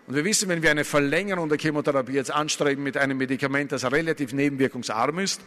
Und 0.07 0.15
wir 0.15 0.23
wissen, 0.23 0.47
wenn 0.47 0.63
wir 0.63 0.71
eine 0.71 0.85
Verlängerung 0.85 1.49
der 1.49 1.57
Chemotherapie 1.57 2.13
jetzt 2.13 2.31
anstreben 2.31 2.81
mit 2.81 2.95
einem 2.95 3.17
Medikament, 3.17 3.73
das 3.73 3.91
relativ 3.91 4.31
nebenwirkungsarm 4.31 5.19
ist, 5.19 5.41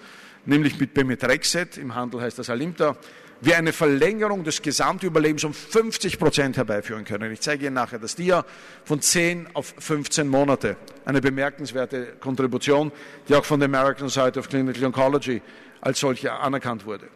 nämlich 0.44 0.78
mit 0.78 0.92
Pemetrexed, 0.92 1.78
im 1.78 1.94
Handel 1.94 2.20
heißt 2.20 2.38
das 2.38 2.50
Alimta, 2.50 2.94
wir 3.40 3.56
eine 3.56 3.72
Verlängerung 3.72 4.44
des 4.44 4.60
Gesamtüberlebens 4.60 5.44
um 5.44 5.54
50 5.54 6.18
Prozent 6.18 6.58
herbeiführen 6.58 7.04
können. 7.04 7.32
Ich 7.32 7.40
zeige 7.40 7.64
Ihnen 7.64 7.74
nachher 7.74 7.98
das 7.98 8.16
Dia 8.16 8.44
von 8.84 9.00
10 9.00 9.48
auf 9.54 9.74
15 9.78 10.28
Monate. 10.28 10.76
Eine 11.06 11.22
bemerkenswerte 11.22 12.16
Kontribution, 12.20 12.92
die 13.30 13.36
auch 13.36 13.46
von 13.46 13.60
der 13.60 13.66
American 13.66 14.10
Society 14.10 14.38
of 14.38 14.50
Clinical 14.50 14.84
Oncology 14.84 15.40
als 15.80 16.00
solche 16.00 16.32
anerkannt 16.32 16.84
wurde. 16.84 17.08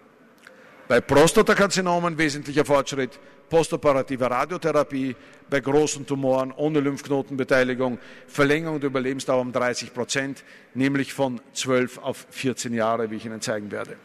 Bei 0.87 1.01
Prostatakarzinomen 1.01 2.19
wesentlicher 2.19 2.67
Fortschritt, 2.67 3.19
postoperative 3.49 4.31
Radiotherapie, 4.31 5.17
bei 5.49 5.61
großen 5.61 6.07
Tumoren 6.07 6.53
ohne 6.53 6.81
Lymphknotenbeteiligung, 6.81 7.99
Verlängerung 8.27 8.81
der 8.81 8.91
Überlebensdauer 8.91 9.41
um 9.41 9.51
30 9.51 9.95
Prozent, 9.95 10.45
nämlich 10.75 11.15
von 11.15 11.41
12 11.55 11.99
auf 11.99 12.27
14 12.31 12.75
Jahre, 12.75 13.11
wie 13.11 13.17
ich 13.17 13.25
Ihnen 13.25 13.41
zeigen 13.41 13.71
werde. 13.71 13.97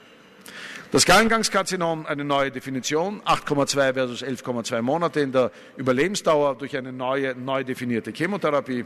Das 0.91 1.05
Gallengangskarzinom, 1.05 2.05
eine 2.05 2.23
neue 2.23 2.49
Definition, 2.49 3.21
8,2 3.23 3.93
versus 3.93 4.23
11,2 4.23 4.81
Monate 4.81 5.19
in 5.19 5.33
der 5.33 5.51
Überlebensdauer 5.75 6.55
durch 6.57 6.77
eine 6.77 6.93
neue, 6.93 7.35
neu 7.35 7.65
definierte 7.65 8.11
Chemotherapie. 8.11 8.85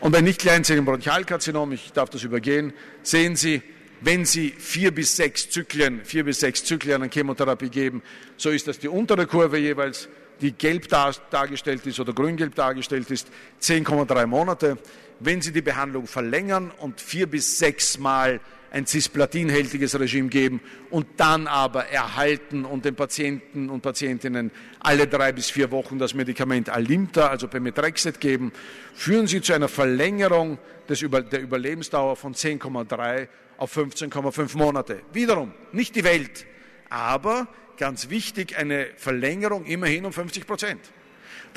Und 0.00 0.12
bei 0.12 0.22
nicht 0.22 0.40
kleinzelligen 0.40 0.86
Bronchialkarzinom, 0.86 1.72
ich 1.72 1.92
darf 1.92 2.08
das 2.08 2.22
übergehen, 2.22 2.72
sehen 3.02 3.36
Sie, 3.36 3.62
wenn 4.00 4.24
Sie 4.24 4.50
vier 4.50 4.94
bis 4.94 5.16
sechs 5.16 5.50
Zyklen, 5.50 6.04
vier 6.04 6.24
bis 6.24 6.40
sechs 6.40 6.64
Zyklen 6.64 7.02
an 7.02 7.10
Chemotherapie 7.10 7.68
geben, 7.68 8.02
so 8.36 8.50
ist 8.50 8.68
das 8.68 8.78
die 8.78 8.88
untere 8.88 9.26
Kurve 9.26 9.58
jeweils, 9.58 10.08
die 10.40 10.52
gelb 10.52 10.88
dargestellt 10.88 11.86
ist 11.86 11.98
oder 11.98 12.12
grün-gelb 12.12 12.54
dargestellt 12.54 13.10
ist, 13.10 13.28
10,3 13.62 14.26
Monate. 14.26 14.78
Wenn 15.18 15.40
Sie 15.40 15.52
die 15.52 15.62
Behandlung 15.62 16.06
verlängern 16.06 16.70
und 16.78 17.00
vier 17.00 17.26
bis 17.26 17.58
sechs 17.58 17.98
Mal 17.98 18.40
ein 18.70 18.86
cisplatinhältiges 18.86 19.98
Regime 19.98 20.28
geben 20.28 20.60
und 20.90 21.06
dann 21.16 21.46
aber 21.46 21.86
erhalten 21.86 22.66
und 22.66 22.84
den 22.84 22.94
Patienten 22.94 23.70
und 23.70 23.80
Patientinnen 23.80 24.50
alle 24.80 25.06
drei 25.06 25.32
bis 25.32 25.48
vier 25.48 25.70
Wochen 25.70 25.98
das 25.98 26.12
Medikament 26.12 26.68
Alimta, 26.68 27.28
also 27.28 27.48
Pemetrexed 27.48 28.20
geben, 28.20 28.52
führen 28.94 29.26
sie 29.26 29.40
zu 29.40 29.54
einer 29.54 29.68
Verlängerung 29.68 30.58
des 30.88 31.00
Über 31.00 31.22
der 31.22 31.40
Überlebensdauer 31.40 32.16
von 32.16 32.34
10,3 32.34 33.28
auf 33.58 33.76
15,5 33.76 34.56
Monate. 34.56 35.00
Wiederum 35.12 35.52
nicht 35.72 35.94
die 35.96 36.04
Welt, 36.04 36.46
aber 36.90 37.48
ganz 37.76 38.10
wichtig 38.10 38.56
eine 38.58 38.86
Verlängerung 38.96 39.64
immerhin 39.64 40.04
um 40.04 40.12
50 40.12 40.46
Prozent. 40.46 40.80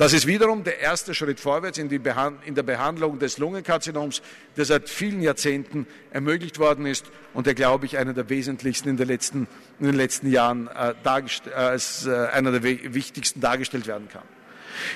Das 0.00 0.14
ist 0.14 0.26
wiederum 0.26 0.64
der 0.64 0.78
erste 0.78 1.14
Schritt 1.14 1.40
vorwärts 1.40 1.76
in, 1.76 1.90
in, 1.90 2.54
der 2.54 2.62
Behandlung 2.62 3.18
des 3.18 3.36
Lungenkarzinoms, 3.36 4.22
der 4.56 4.64
seit 4.64 4.88
vielen 4.88 5.20
Jahrzehnten 5.20 5.86
ermöglicht 6.10 6.58
worden 6.58 6.86
ist 6.86 7.10
und 7.34 7.46
der, 7.46 7.54
glaube 7.54 7.84
ich, 7.84 7.98
einer 7.98 8.14
der 8.14 8.30
wesentlichsten 8.30 8.88
in, 8.88 8.96
der 8.96 9.04
letzten, 9.04 9.46
in 9.78 9.86
den 9.86 9.96
letzten 9.96 10.30
Jahren 10.30 10.68
äh, 10.68 10.94
äh, 11.04 11.52
als 11.52 12.06
äh, 12.06 12.28
einer 12.32 12.50
der 12.50 12.62
wichtigsten 12.62 13.42
dargestellt 13.42 13.86
werden 13.86 14.08
kann. 14.08 14.22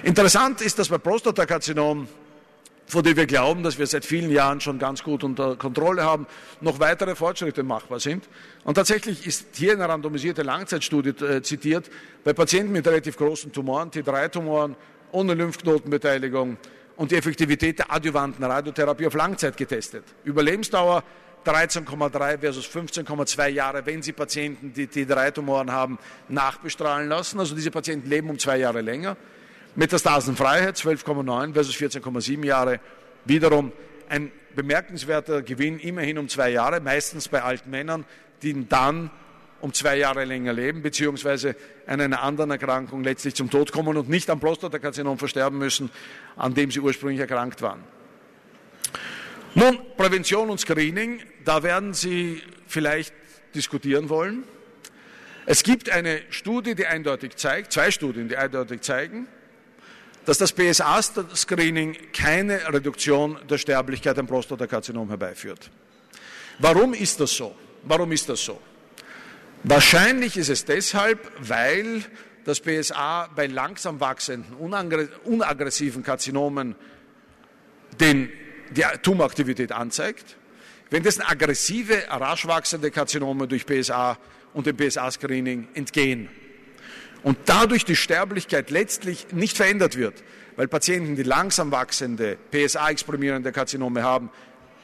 Interessant 0.04 0.62
ist, 0.62 0.78
dass 0.78 0.88
bei 0.88 0.96
Prostatakarzinom 0.96 2.08
von 2.86 3.02
dem 3.02 3.16
wir 3.16 3.26
glauben, 3.26 3.62
dass 3.62 3.78
wir 3.78 3.86
seit 3.86 4.04
vielen 4.04 4.30
Jahren 4.30 4.60
schon 4.60 4.78
ganz 4.78 5.02
gut 5.02 5.24
unter 5.24 5.56
Kontrolle 5.56 6.04
haben, 6.04 6.26
noch 6.60 6.80
weitere 6.80 7.14
Fortschritte 7.14 7.62
machbar 7.62 8.00
sind. 8.00 8.28
Und 8.64 8.74
tatsächlich 8.74 9.26
ist 9.26 9.46
hier 9.54 9.72
eine 9.72 9.88
randomisierte 9.88 10.42
Langzeitstudie 10.42 11.10
äh, 11.24 11.42
zitiert, 11.42 11.90
bei 12.22 12.32
Patienten 12.32 12.72
mit 12.72 12.86
relativ 12.86 13.16
großen 13.16 13.52
Tumoren, 13.52 13.90
T3-Tumoren, 13.90 14.76
ohne 15.12 15.34
Lymphknotenbeteiligung 15.34 16.56
und 16.96 17.10
die 17.10 17.16
Effektivität 17.16 17.78
der 17.78 17.92
adjuvanten 17.92 18.44
Radiotherapie 18.44 19.06
auf 19.06 19.14
Langzeit 19.14 19.56
getestet. 19.56 20.04
Überlebensdauer 20.24 21.02
13,3 21.44 22.38
versus 22.38 22.66
15,2 22.66 23.48
Jahre, 23.48 23.84
wenn 23.84 24.02
Sie 24.02 24.12
Patienten, 24.12 24.72
die 24.72 24.86
T3-Tumoren 24.86 25.70
haben, 25.70 25.98
nachbestrahlen 26.28 27.08
lassen. 27.08 27.38
Also 27.38 27.54
diese 27.54 27.70
Patienten 27.70 28.08
leben 28.08 28.30
um 28.30 28.38
zwei 28.38 28.58
Jahre 28.58 28.80
länger. 28.80 29.16
Metastasenfreiheit 29.76 30.76
12,9 30.76 31.52
versus 31.52 31.74
14,7 31.74 32.44
Jahre. 32.44 32.80
Wiederum 33.24 33.72
ein 34.08 34.30
bemerkenswerter 34.54 35.42
Gewinn, 35.42 35.78
immerhin 35.78 36.18
um 36.18 36.28
zwei 36.28 36.50
Jahre, 36.50 36.80
meistens 36.80 37.28
bei 37.28 37.42
alten 37.42 37.70
Männern, 37.70 38.04
die 38.42 38.68
dann 38.68 39.10
um 39.60 39.72
zwei 39.72 39.96
Jahre 39.96 40.24
länger 40.24 40.52
leben, 40.52 40.82
beziehungsweise 40.82 41.56
an 41.86 42.00
einer 42.00 42.22
anderen 42.22 42.50
Erkrankung 42.50 43.02
letztlich 43.02 43.34
zum 43.34 43.50
Tod 43.50 43.72
kommen 43.72 43.96
und 43.96 44.08
nicht 44.08 44.28
am 44.30 44.38
Prostatakarzinom 44.38 45.18
versterben 45.18 45.58
müssen, 45.58 45.90
an 46.36 46.54
dem 46.54 46.70
sie 46.70 46.80
ursprünglich 46.80 47.20
erkrankt 47.20 47.62
waren. 47.62 47.82
Nun, 49.54 49.78
Prävention 49.96 50.50
und 50.50 50.58
Screening, 50.58 51.20
da 51.44 51.62
werden 51.62 51.94
Sie 51.94 52.42
vielleicht 52.66 53.14
diskutieren 53.54 54.08
wollen. 54.08 54.44
Es 55.46 55.62
gibt 55.62 55.90
eine 55.90 56.20
Studie, 56.30 56.74
die 56.74 56.86
eindeutig 56.86 57.36
zeigt, 57.36 57.72
zwei 57.72 57.90
Studien, 57.90 58.28
die 58.28 58.36
eindeutig 58.36 58.80
zeigen, 58.80 59.28
dass 60.24 60.38
das 60.38 60.52
PSA-Screening 60.52 61.96
keine 62.12 62.72
Reduktion 62.72 63.38
der 63.48 63.58
Sterblichkeit 63.58 64.18
am 64.18 64.26
Prostatakarzinom 64.26 65.08
herbeiführt. 65.08 65.70
Warum 66.58 66.94
ist 66.94 67.20
das 67.20 67.32
so? 67.32 67.54
Warum 67.82 68.12
ist 68.12 68.28
das 68.28 68.42
so? 68.42 68.60
Wahrscheinlich 69.64 70.36
ist 70.36 70.48
es 70.48 70.64
deshalb, 70.64 71.30
weil 71.38 72.04
das 72.44 72.60
PSA 72.60 73.28
bei 73.34 73.46
langsam 73.46 74.00
wachsenden, 74.00 74.54
unaggressiven 75.24 76.02
Karzinomen 76.02 76.74
den, 77.98 78.30
die 78.70 78.84
Tumoraktivität 79.02 79.72
anzeigt. 79.72 80.36
Wenn 80.90 81.02
das 81.02 81.18
aggressive, 81.18 82.04
rasch 82.08 82.46
wachsende 82.46 82.90
Karzinome 82.90 83.48
durch 83.48 83.64
PSA 83.66 84.18
und 84.52 84.66
dem 84.66 84.76
PSA-Screening 84.76 85.68
entgehen, 85.74 86.28
und 87.24 87.38
dadurch 87.46 87.84
die 87.84 87.96
Sterblichkeit 87.96 88.70
letztlich 88.70 89.26
nicht 89.32 89.56
verändert 89.56 89.96
wird, 89.96 90.22
weil 90.56 90.68
Patienten, 90.68 91.16
die 91.16 91.24
langsam 91.24 91.72
wachsende 91.72 92.38
PSA-exprimierende 92.52 93.50
Karzinome 93.50 94.04
haben, 94.04 94.30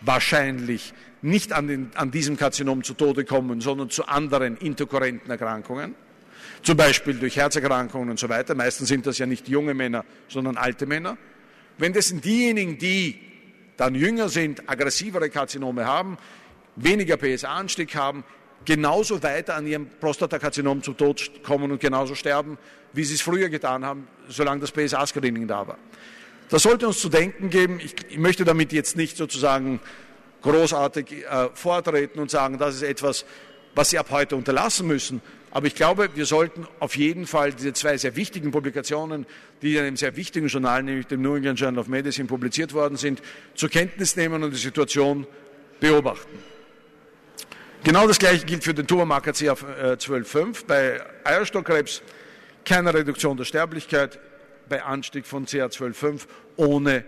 wahrscheinlich 0.00 0.94
nicht 1.22 1.52
an, 1.52 1.68
den, 1.68 1.90
an, 1.94 2.10
diesem 2.10 2.36
Karzinom 2.36 2.82
zu 2.82 2.94
Tode 2.94 3.24
kommen, 3.24 3.60
sondern 3.60 3.90
zu 3.90 4.08
anderen 4.08 4.56
interkurrenten 4.56 5.30
Erkrankungen, 5.30 5.94
zum 6.62 6.78
Beispiel 6.78 7.14
durch 7.14 7.36
Herzerkrankungen 7.36 8.08
und 8.08 8.18
so 8.18 8.28
weiter. 8.30 8.54
Meistens 8.54 8.88
sind 8.88 9.06
das 9.06 9.18
ja 9.18 9.26
nicht 9.26 9.46
junge 9.48 9.74
Männer, 9.74 10.04
sondern 10.28 10.56
alte 10.56 10.86
Männer. 10.86 11.18
Wenn 11.76 11.92
das 11.92 12.08
sind 12.08 12.24
diejenigen, 12.24 12.78
die 12.78 13.20
dann 13.76 13.94
jünger 13.94 14.30
sind, 14.30 14.68
aggressivere 14.68 15.28
Karzinome 15.28 15.86
haben, 15.86 16.16
weniger 16.76 17.18
PSA-Anstieg 17.18 17.94
haben, 17.94 18.24
genauso 18.64 19.22
weiter 19.22 19.56
an 19.56 19.66
ihrem 19.66 19.88
Prostatakarzinom 20.00 20.82
zu 20.82 20.92
Tod 20.92 21.42
kommen 21.42 21.70
und 21.70 21.80
genauso 21.80 22.14
sterben, 22.14 22.58
wie 22.92 23.04
sie 23.04 23.14
es 23.14 23.22
früher 23.22 23.48
getan 23.48 23.84
haben, 23.84 24.08
solange 24.28 24.60
das 24.60 24.72
PSA-Screening 24.72 25.46
da 25.46 25.66
war. 25.66 25.78
Das 26.48 26.62
sollte 26.62 26.86
uns 26.86 26.98
zu 26.98 27.08
denken 27.08 27.48
geben. 27.48 27.80
Ich, 27.82 27.94
ich 28.08 28.18
möchte 28.18 28.44
damit 28.44 28.72
jetzt 28.72 28.96
nicht 28.96 29.16
sozusagen 29.16 29.80
großartig 30.42 31.24
äh, 31.26 31.48
vortreten 31.54 32.20
und 32.20 32.30
sagen, 32.30 32.58
das 32.58 32.76
ist 32.76 32.82
etwas, 32.82 33.24
was 33.74 33.90
Sie 33.90 33.98
ab 33.98 34.08
heute 34.10 34.36
unterlassen 34.36 34.86
müssen. 34.86 35.22
Aber 35.52 35.66
ich 35.66 35.74
glaube, 35.74 36.10
wir 36.14 36.26
sollten 36.26 36.66
auf 36.78 36.96
jeden 36.96 37.26
Fall 37.26 37.52
diese 37.52 37.72
zwei 37.72 37.96
sehr 37.98 38.14
wichtigen 38.16 38.50
Publikationen, 38.50 39.26
die 39.62 39.76
in 39.76 39.82
einem 39.82 39.96
sehr 39.96 40.16
wichtigen 40.16 40.46
Journal, 40.46 40.82
nämlich 40.82 41.06
dem 41.06 41.22
New 41.22 41.34
England 41.36 41.58
Journal 41.58 41.80
of 41.80 41.88
Medicine, 41.88 42.28
publiziert 42.28 42.72
worden 42.72 42.96
sind, 42.96 43.20
zur 43.54 43.68
Kenntnis 43.68 44.16
nehmen 44.16 44.42
und 44.42 44.52
die 44.52 44.58
Situation 44.58 45.26
beobachten. 45.80 46.49
Genau 47.82 48.06
das 48.06 48.18
gleiche 48.18 48.44
gilt 48.44 48.62
für 48.62 48.74
den 48.74 48.86
Tumormarker 48.86 49.30
CA12,5 49.30 50.66
bei 50.66 51.00
Eierstockkrebs. 51.24 52.02
Keine 52.62 52.92
Reduktion 52.92 53.38
der 53.38 53.44
Sterblichkeit 53.44 54.18
bei 54.68 54.82
Anstieg 54.82 55.26
von 55.26 55.46
CA12,5 55.46 56.26
ohne, 56.56 57.04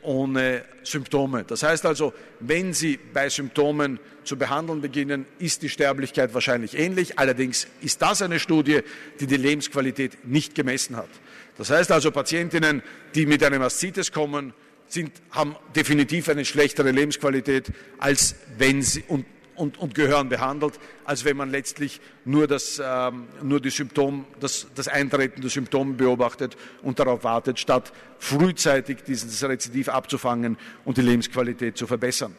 ohne 0.00 0.64
Symptome. 0.84 1.42
Das 1.42 1.64
heißt 1.64 1.84
also, 1.86 2.14
wenn 2.38 2.72
Sie 2.72 3.00
bei 3.12 3.28
Symptomen 3.28 3.98
zu 4.22 4.36
behandeln 4.38 4.80
beginnen, 4.80 5.26
ist 5.40 5.62
die 5.62 5.68
Sterblichkeit 5.68 6.32
wahrscheinlich 6.34 6.78
ähnlich. 6.78 7.18
Allerdings 7.18 7.66
ist 7.80 8.00
das 8.00 8.22
eine 8.22 8.38
Studie, 8.38 8.82
die 9.18 9.26
die 9.26 9.36
Lebensqualität 9.36 10.24
nicht 10.24 10.54
gemessen 10.54 10.96
hat. 10.96 11.10
Das 11.58 11.70
heißt 11.70 11.90
also, 11.90 12.12
Patientinnen, 12.12 12.84
die 13.16 13.26
mit 13.26 13.42
einem 13.42 13.62
Aszites 13.62 14.12
kommen, 14.12 14.54
sind, 14.86 15.10
haben 15.32 15.56
definitiv 15.74 16.28
eine 16.28 16.44
schlechtere 16.44 16.92
Lebensqualität, 16.92 17.72
als 17.98 18.36
wenn 18.56 18.82
sie, 18.82 19.02
und 19.08 19.26
und, 19.62 19.78
und 19.78 19.94
gehören 19.94 20.28
behandelt, 20.28 20.80
als 21.04 21.24
wenn 21.24 21.36
man 21.36 21.48
letztlich 21.48 22.00
nur 22.24 22.48
das, 22.48 22.82
ähm, 22.84 23.28
nur 23.42 23.60
die 23.60 23.70
Symptom, 23.70 24.26
das, 24.40 24.66
das 24.74 24.88
Eintreten 24.88 25.40
der 25.40 25.50
Symptome 25.50 25.94
beobachtet 25.94 26.56
und 26.82 26.98
darauf 26.98 27.22
wartet, 27.22 27.60
statt 27.60 27.92
frühzeitig 28.18 29.04
dieses 29.06 29.40
Rezidiv 29.44 29.88
abzufangen 29.88 30.58
und 30.84 30.96
die 30.96 31.02
Lebensqualität 31.02 31.78
zu 31.78 31.86
verbessern. 31.86 32.34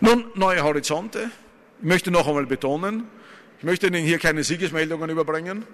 Nun, 0.00 0.26
neue 0.34 0.62
Horizonte. 0.62 1.30
Ich 1.80 1.86
möchte 1.86 2.10
noch 2.10 2.28
einmal 2.28 2.44
betonen, 2.44 3.04
ich 3.58 3.64
möchte 3.64 3.86
Ihnen 3.86 4.04
hier 4.04 4.18
keine 4.18 4.44
Siegesmeldungen 4.44 5.08
überbringen. 5.08 5.64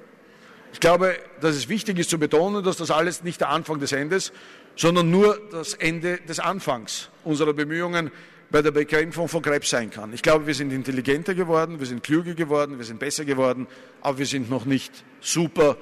Ich 0.72 0.78
glaube, 0.78 1.16
dass 1.40 1.56
es 1.56 1.68
wichtig 1.68 1.98
ist 1.98 2.10
zu 2.10 2.18
betonen, 2.18 2.62
dass 2.62 2.76
das 2.76 2.92
alles 2.92 3.24
nicht 3.24 3.40
der 3.40 3.48
Anfang 3.48 3.80
des 3.80 3.90
Endes, 3.90 4.32
sondern 4.76 5.10
nur 5.10 5.40
das 5.50 5.74
Ende 5.74 6.18
des 6.18 6.38
Anfangs 6.38 7.08
unserer 7.24 7.54
Bemühungen 7.54 8.12
bei 8.50 8.62
der 8.62 8.70
Bekämpfung 8.70 9.28
von 9.28 9.42
Krebs 9.42 9.70
sein 9.70 9.90
kann. 9.90 10.12
Ich 10.12 10.22
glaube, 10.22 10.46
wir 10.46 10.54
sind 10.54 10.72
intelligenter 10.72 11.34
geworden, 11.34 11.78
wir 11.78 11.86
sind 11.86 12.02
klüger 12.02 12.34
geworden, 12.34 12.78
wir 12.78 12.84
sind 12.84 12.98
besser 12.98 13.24
geworden, 13.24 13.66
aber 14.00 14.18
wir 14.18 14.26
sind 14.26 14.50
noch 14.50 14.64
nicht 14.64 15.04
super 15.20 15.76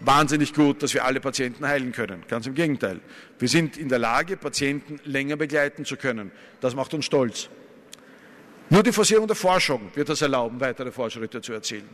wahnsinnig 0.00 0.52
gut, 0.52 0.82
dass 0.82 0.94
wir 0.94 1.04
alle 1.04 1.20
Patienten 1.20 1.66
heilen 1.66 1.92
können. 1.92 2.24
Ganz 2.28 2.46
im 2.46 2.54
Gegenteil. 2.54 3.00
Wir 3.38 3.48
sind 3.48 3.76
in 3.76 3.88
der 3.88 3.98
Lage, 3.98 4.36
Patienten 4.36 5.00
länger 5.04 5.36
begleiten 5.36 5.84
zu 5.84 5.96
können. 5.96 6.32
Das 6.60 6.74
macht 6.74 6.92
uns 6.94 7.04
stolz. 7.04 7.48
Nur 8.68 8.82
die 8.82 8.92
Forcierung 8.92 9.26
der 9.26 9.36
Forschung 9.36 9.90
wird 9.94 10.08
das 10.08 10.22
erlauben, 10.22 10.60
weitere 10.60 10.90
Fortschritte 10.90 11.40
zu 11.40 11.52
erzielen. 11.52 11.88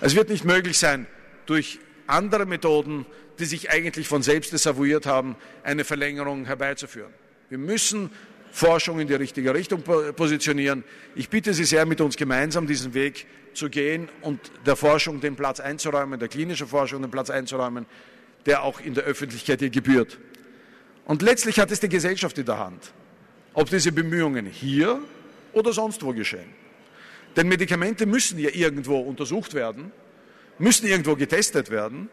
Es 0.00 0.14
wird 0.14 0.30
nicht 0.30 0.44
möglich 0.44 0.78
sein, 0.78 1.06
durch 1.46 1.78
andere 2.06 2.46
Methoden, 2.46 3.06
die 3.38 3.44
sich 3.44 3.70
eigentlich 3.70 4.08
von 4.08 4.22
selbst 4.22 4.52
desavouiert 4.52 5.06
haben, 5.06 5.36
eine 5.62 5.84
Verlängerung 5.84 6.44
herbeizuführen. 6.46 7.12
Wir 7.48 7.58
müssen 7.58 8.10
Forschung 8.52 9.00
in 9.00 9.08
die 9.08 9.14
richtige 9.14 9.54
Richtung 9.54 9.82
positionieren. 9.82 10.84
Ich 11.14 11.30
bitte 11.30 11.54
Sie 11.54 11.64
sehr, 11.64 11.86
mit 11.86 12.00
uns 12.00 12.16
gemeinsam 12.16 12.66
diesen 12.66 12.92
Weg 12.94 13.26
zu 13.54 13.70
gehen 13.70 14.08
und 14.20 14.38
der 14.66 14.76
Forschung 14.76 15.20
den 15.20 15.36
Platz 15.36 15.58
einzuräumen, 15.58 16.20
der 16.20 16.28
klinischen 16.28 16.66
Forschung 16.66 17.00
den 17.02 17.10
Platz 17.10 17.30
einzuräumen, 17.30 17.86
der 18.46 18.62
auch 18.62 18.80
in 18.80 18.94
der 18.94 19.04
Öffentlichkeit 19.04 19.62
ihr 19.62 19.70
gebührt. 19.70 20.18
Und 21.06 21.22
letztlich 21.22 21.58
hat 21.58 21.70
es 21.70 21.80
die 21.80 21.88
Gesellschaft 21.88 22.36
in 22.38 22.44
der 22.44 22.58
Hand, 22.58 22.92
ob 23.54 23.70
diese 23.70 23.90
Bemühungen 23.90 24.46
hier 24.46 25.00
oder 25.52 25.72
sonst 25.72 26.02
wo 26.02 26.12
geschehen. 26.12 26.48
Denn 27.36 27.48
Medikamente 27.48 28.04
müssen 28.04 28.38
ja 28.38 28.50
irgendwo 28.52 28.98
untersucht 29.00 29.54
werden, 29.54 29.92
müssen 30.58 30.86
irgendwo 30.86 31.16
getestet 31.16 31.70
werden. 31.70 32.10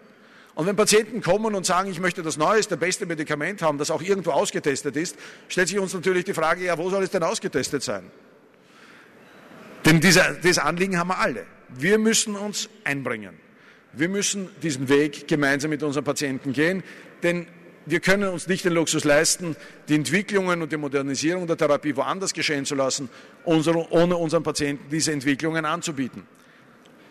Und 0.59 0.65
wenn 0.65 0.75
Patienten 0.75 1.21
kommen 1.21 1.55
und 1.55 1.65
sagen, 1.65 1.89
ich 1.89 2.01
möchte 2.01 2.21
das 2.21 2.35
neueste, 2.35 2.75
beste 2.75 3.05
Medikament 3.05 3.61
haben, 3.61 3.77
das 3.77 3.89
auch 3.91 4.01
irgendwo 4.01 4.31
ausgetestet 4.31 4.97
ist, 4.97 5.15
stellt 5.47 5.69
sich 5.69 5.79
uns 5.79 5.93
natürlich 5.93 6.25
die 6.25 6.33
Frage, 6.33 6.65
ja, 6.65 6.77
wo 6.77 6.89
soll 6.89 7.01
es 7.01 7.11
denn 7.11 7.23
ausgetestet 7.23 7.81
sein? 7.81 8.11
Denn 9.85 10.01
dieser, 10.01 10.33
dieses 10.33 10.57
Anliegen 10.57 10.99
haben 10.99 11.07
wir 11.07 11.17
alle. 11.17 11.45
Wir 11.69 11.97
müssen 11.97 12.35
uns 12.35 12.67
einbringen. 12.83 13.39
Wir 13.93 14.09
müssen 14.09 14.49
diesen 14.61 14.89
Weg 14.89 15.29
gemeinsam 15.29 15.69
mit 15.69 15.81
unseren 15.81 16.03
Patienten 16.03 16.51
gehen, 16.51 16.83
denn 17.23 17.47
wir 17.85 18.01
können 18.01 18.27
uns 18.27 18.47
nicht 18.49 18.65
den 18.65 18.73
Luxus 18.73 19.05
leisten, 19.05 19.55
die 19.87 19.95
Entwicklungen 19.95 20.61
und 20.61 20.73
die 20.73 20.77
Modernisierung 20.77 21.47
der 21.47 21.55
Therapie 21.55 21.95
woanders 21.95 22.33
geschehen 22.33 22.65
zu 22.65 22.75
lassen, 22.75 23.07
ohne 23.45 24.17
unseren 24.17 24.43
Patienten 24.43 24.89
diese 24.91 25.13
Entwicklungen 25.13 25.63
anzubieten. 25.63 26.23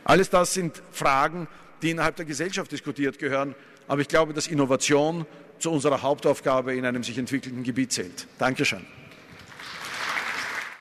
Alles 0.04 0.28
das 0.28 0.52
sind 0.52 0.82
Fragen, 0.92 1.48
die 1.82 1.90
innerhalb 1.90 2.16
der 2.16 2.24
Gesellschaft 2.24 2.72
diskutiert 2.72 3.18
gehören. 3.18 3.54
Aber 3.86 4.00
ich 4.00 4.08
glaube, 4.08 4.32
dass 4.32 4.46
Innovation 4.46 5.26
zu 5.58 5.70
unserer 5.70 6.02
Hauptaufgabe 6.02 6.74
in 6.74 6.84
einem 6.84 7.02
sich 7.02 7.18
entwickelnden 7.18 7.64
Gebiet 7.64 7.92
zählt. 7.92 8.26
Dankeschön. 8.38 8.84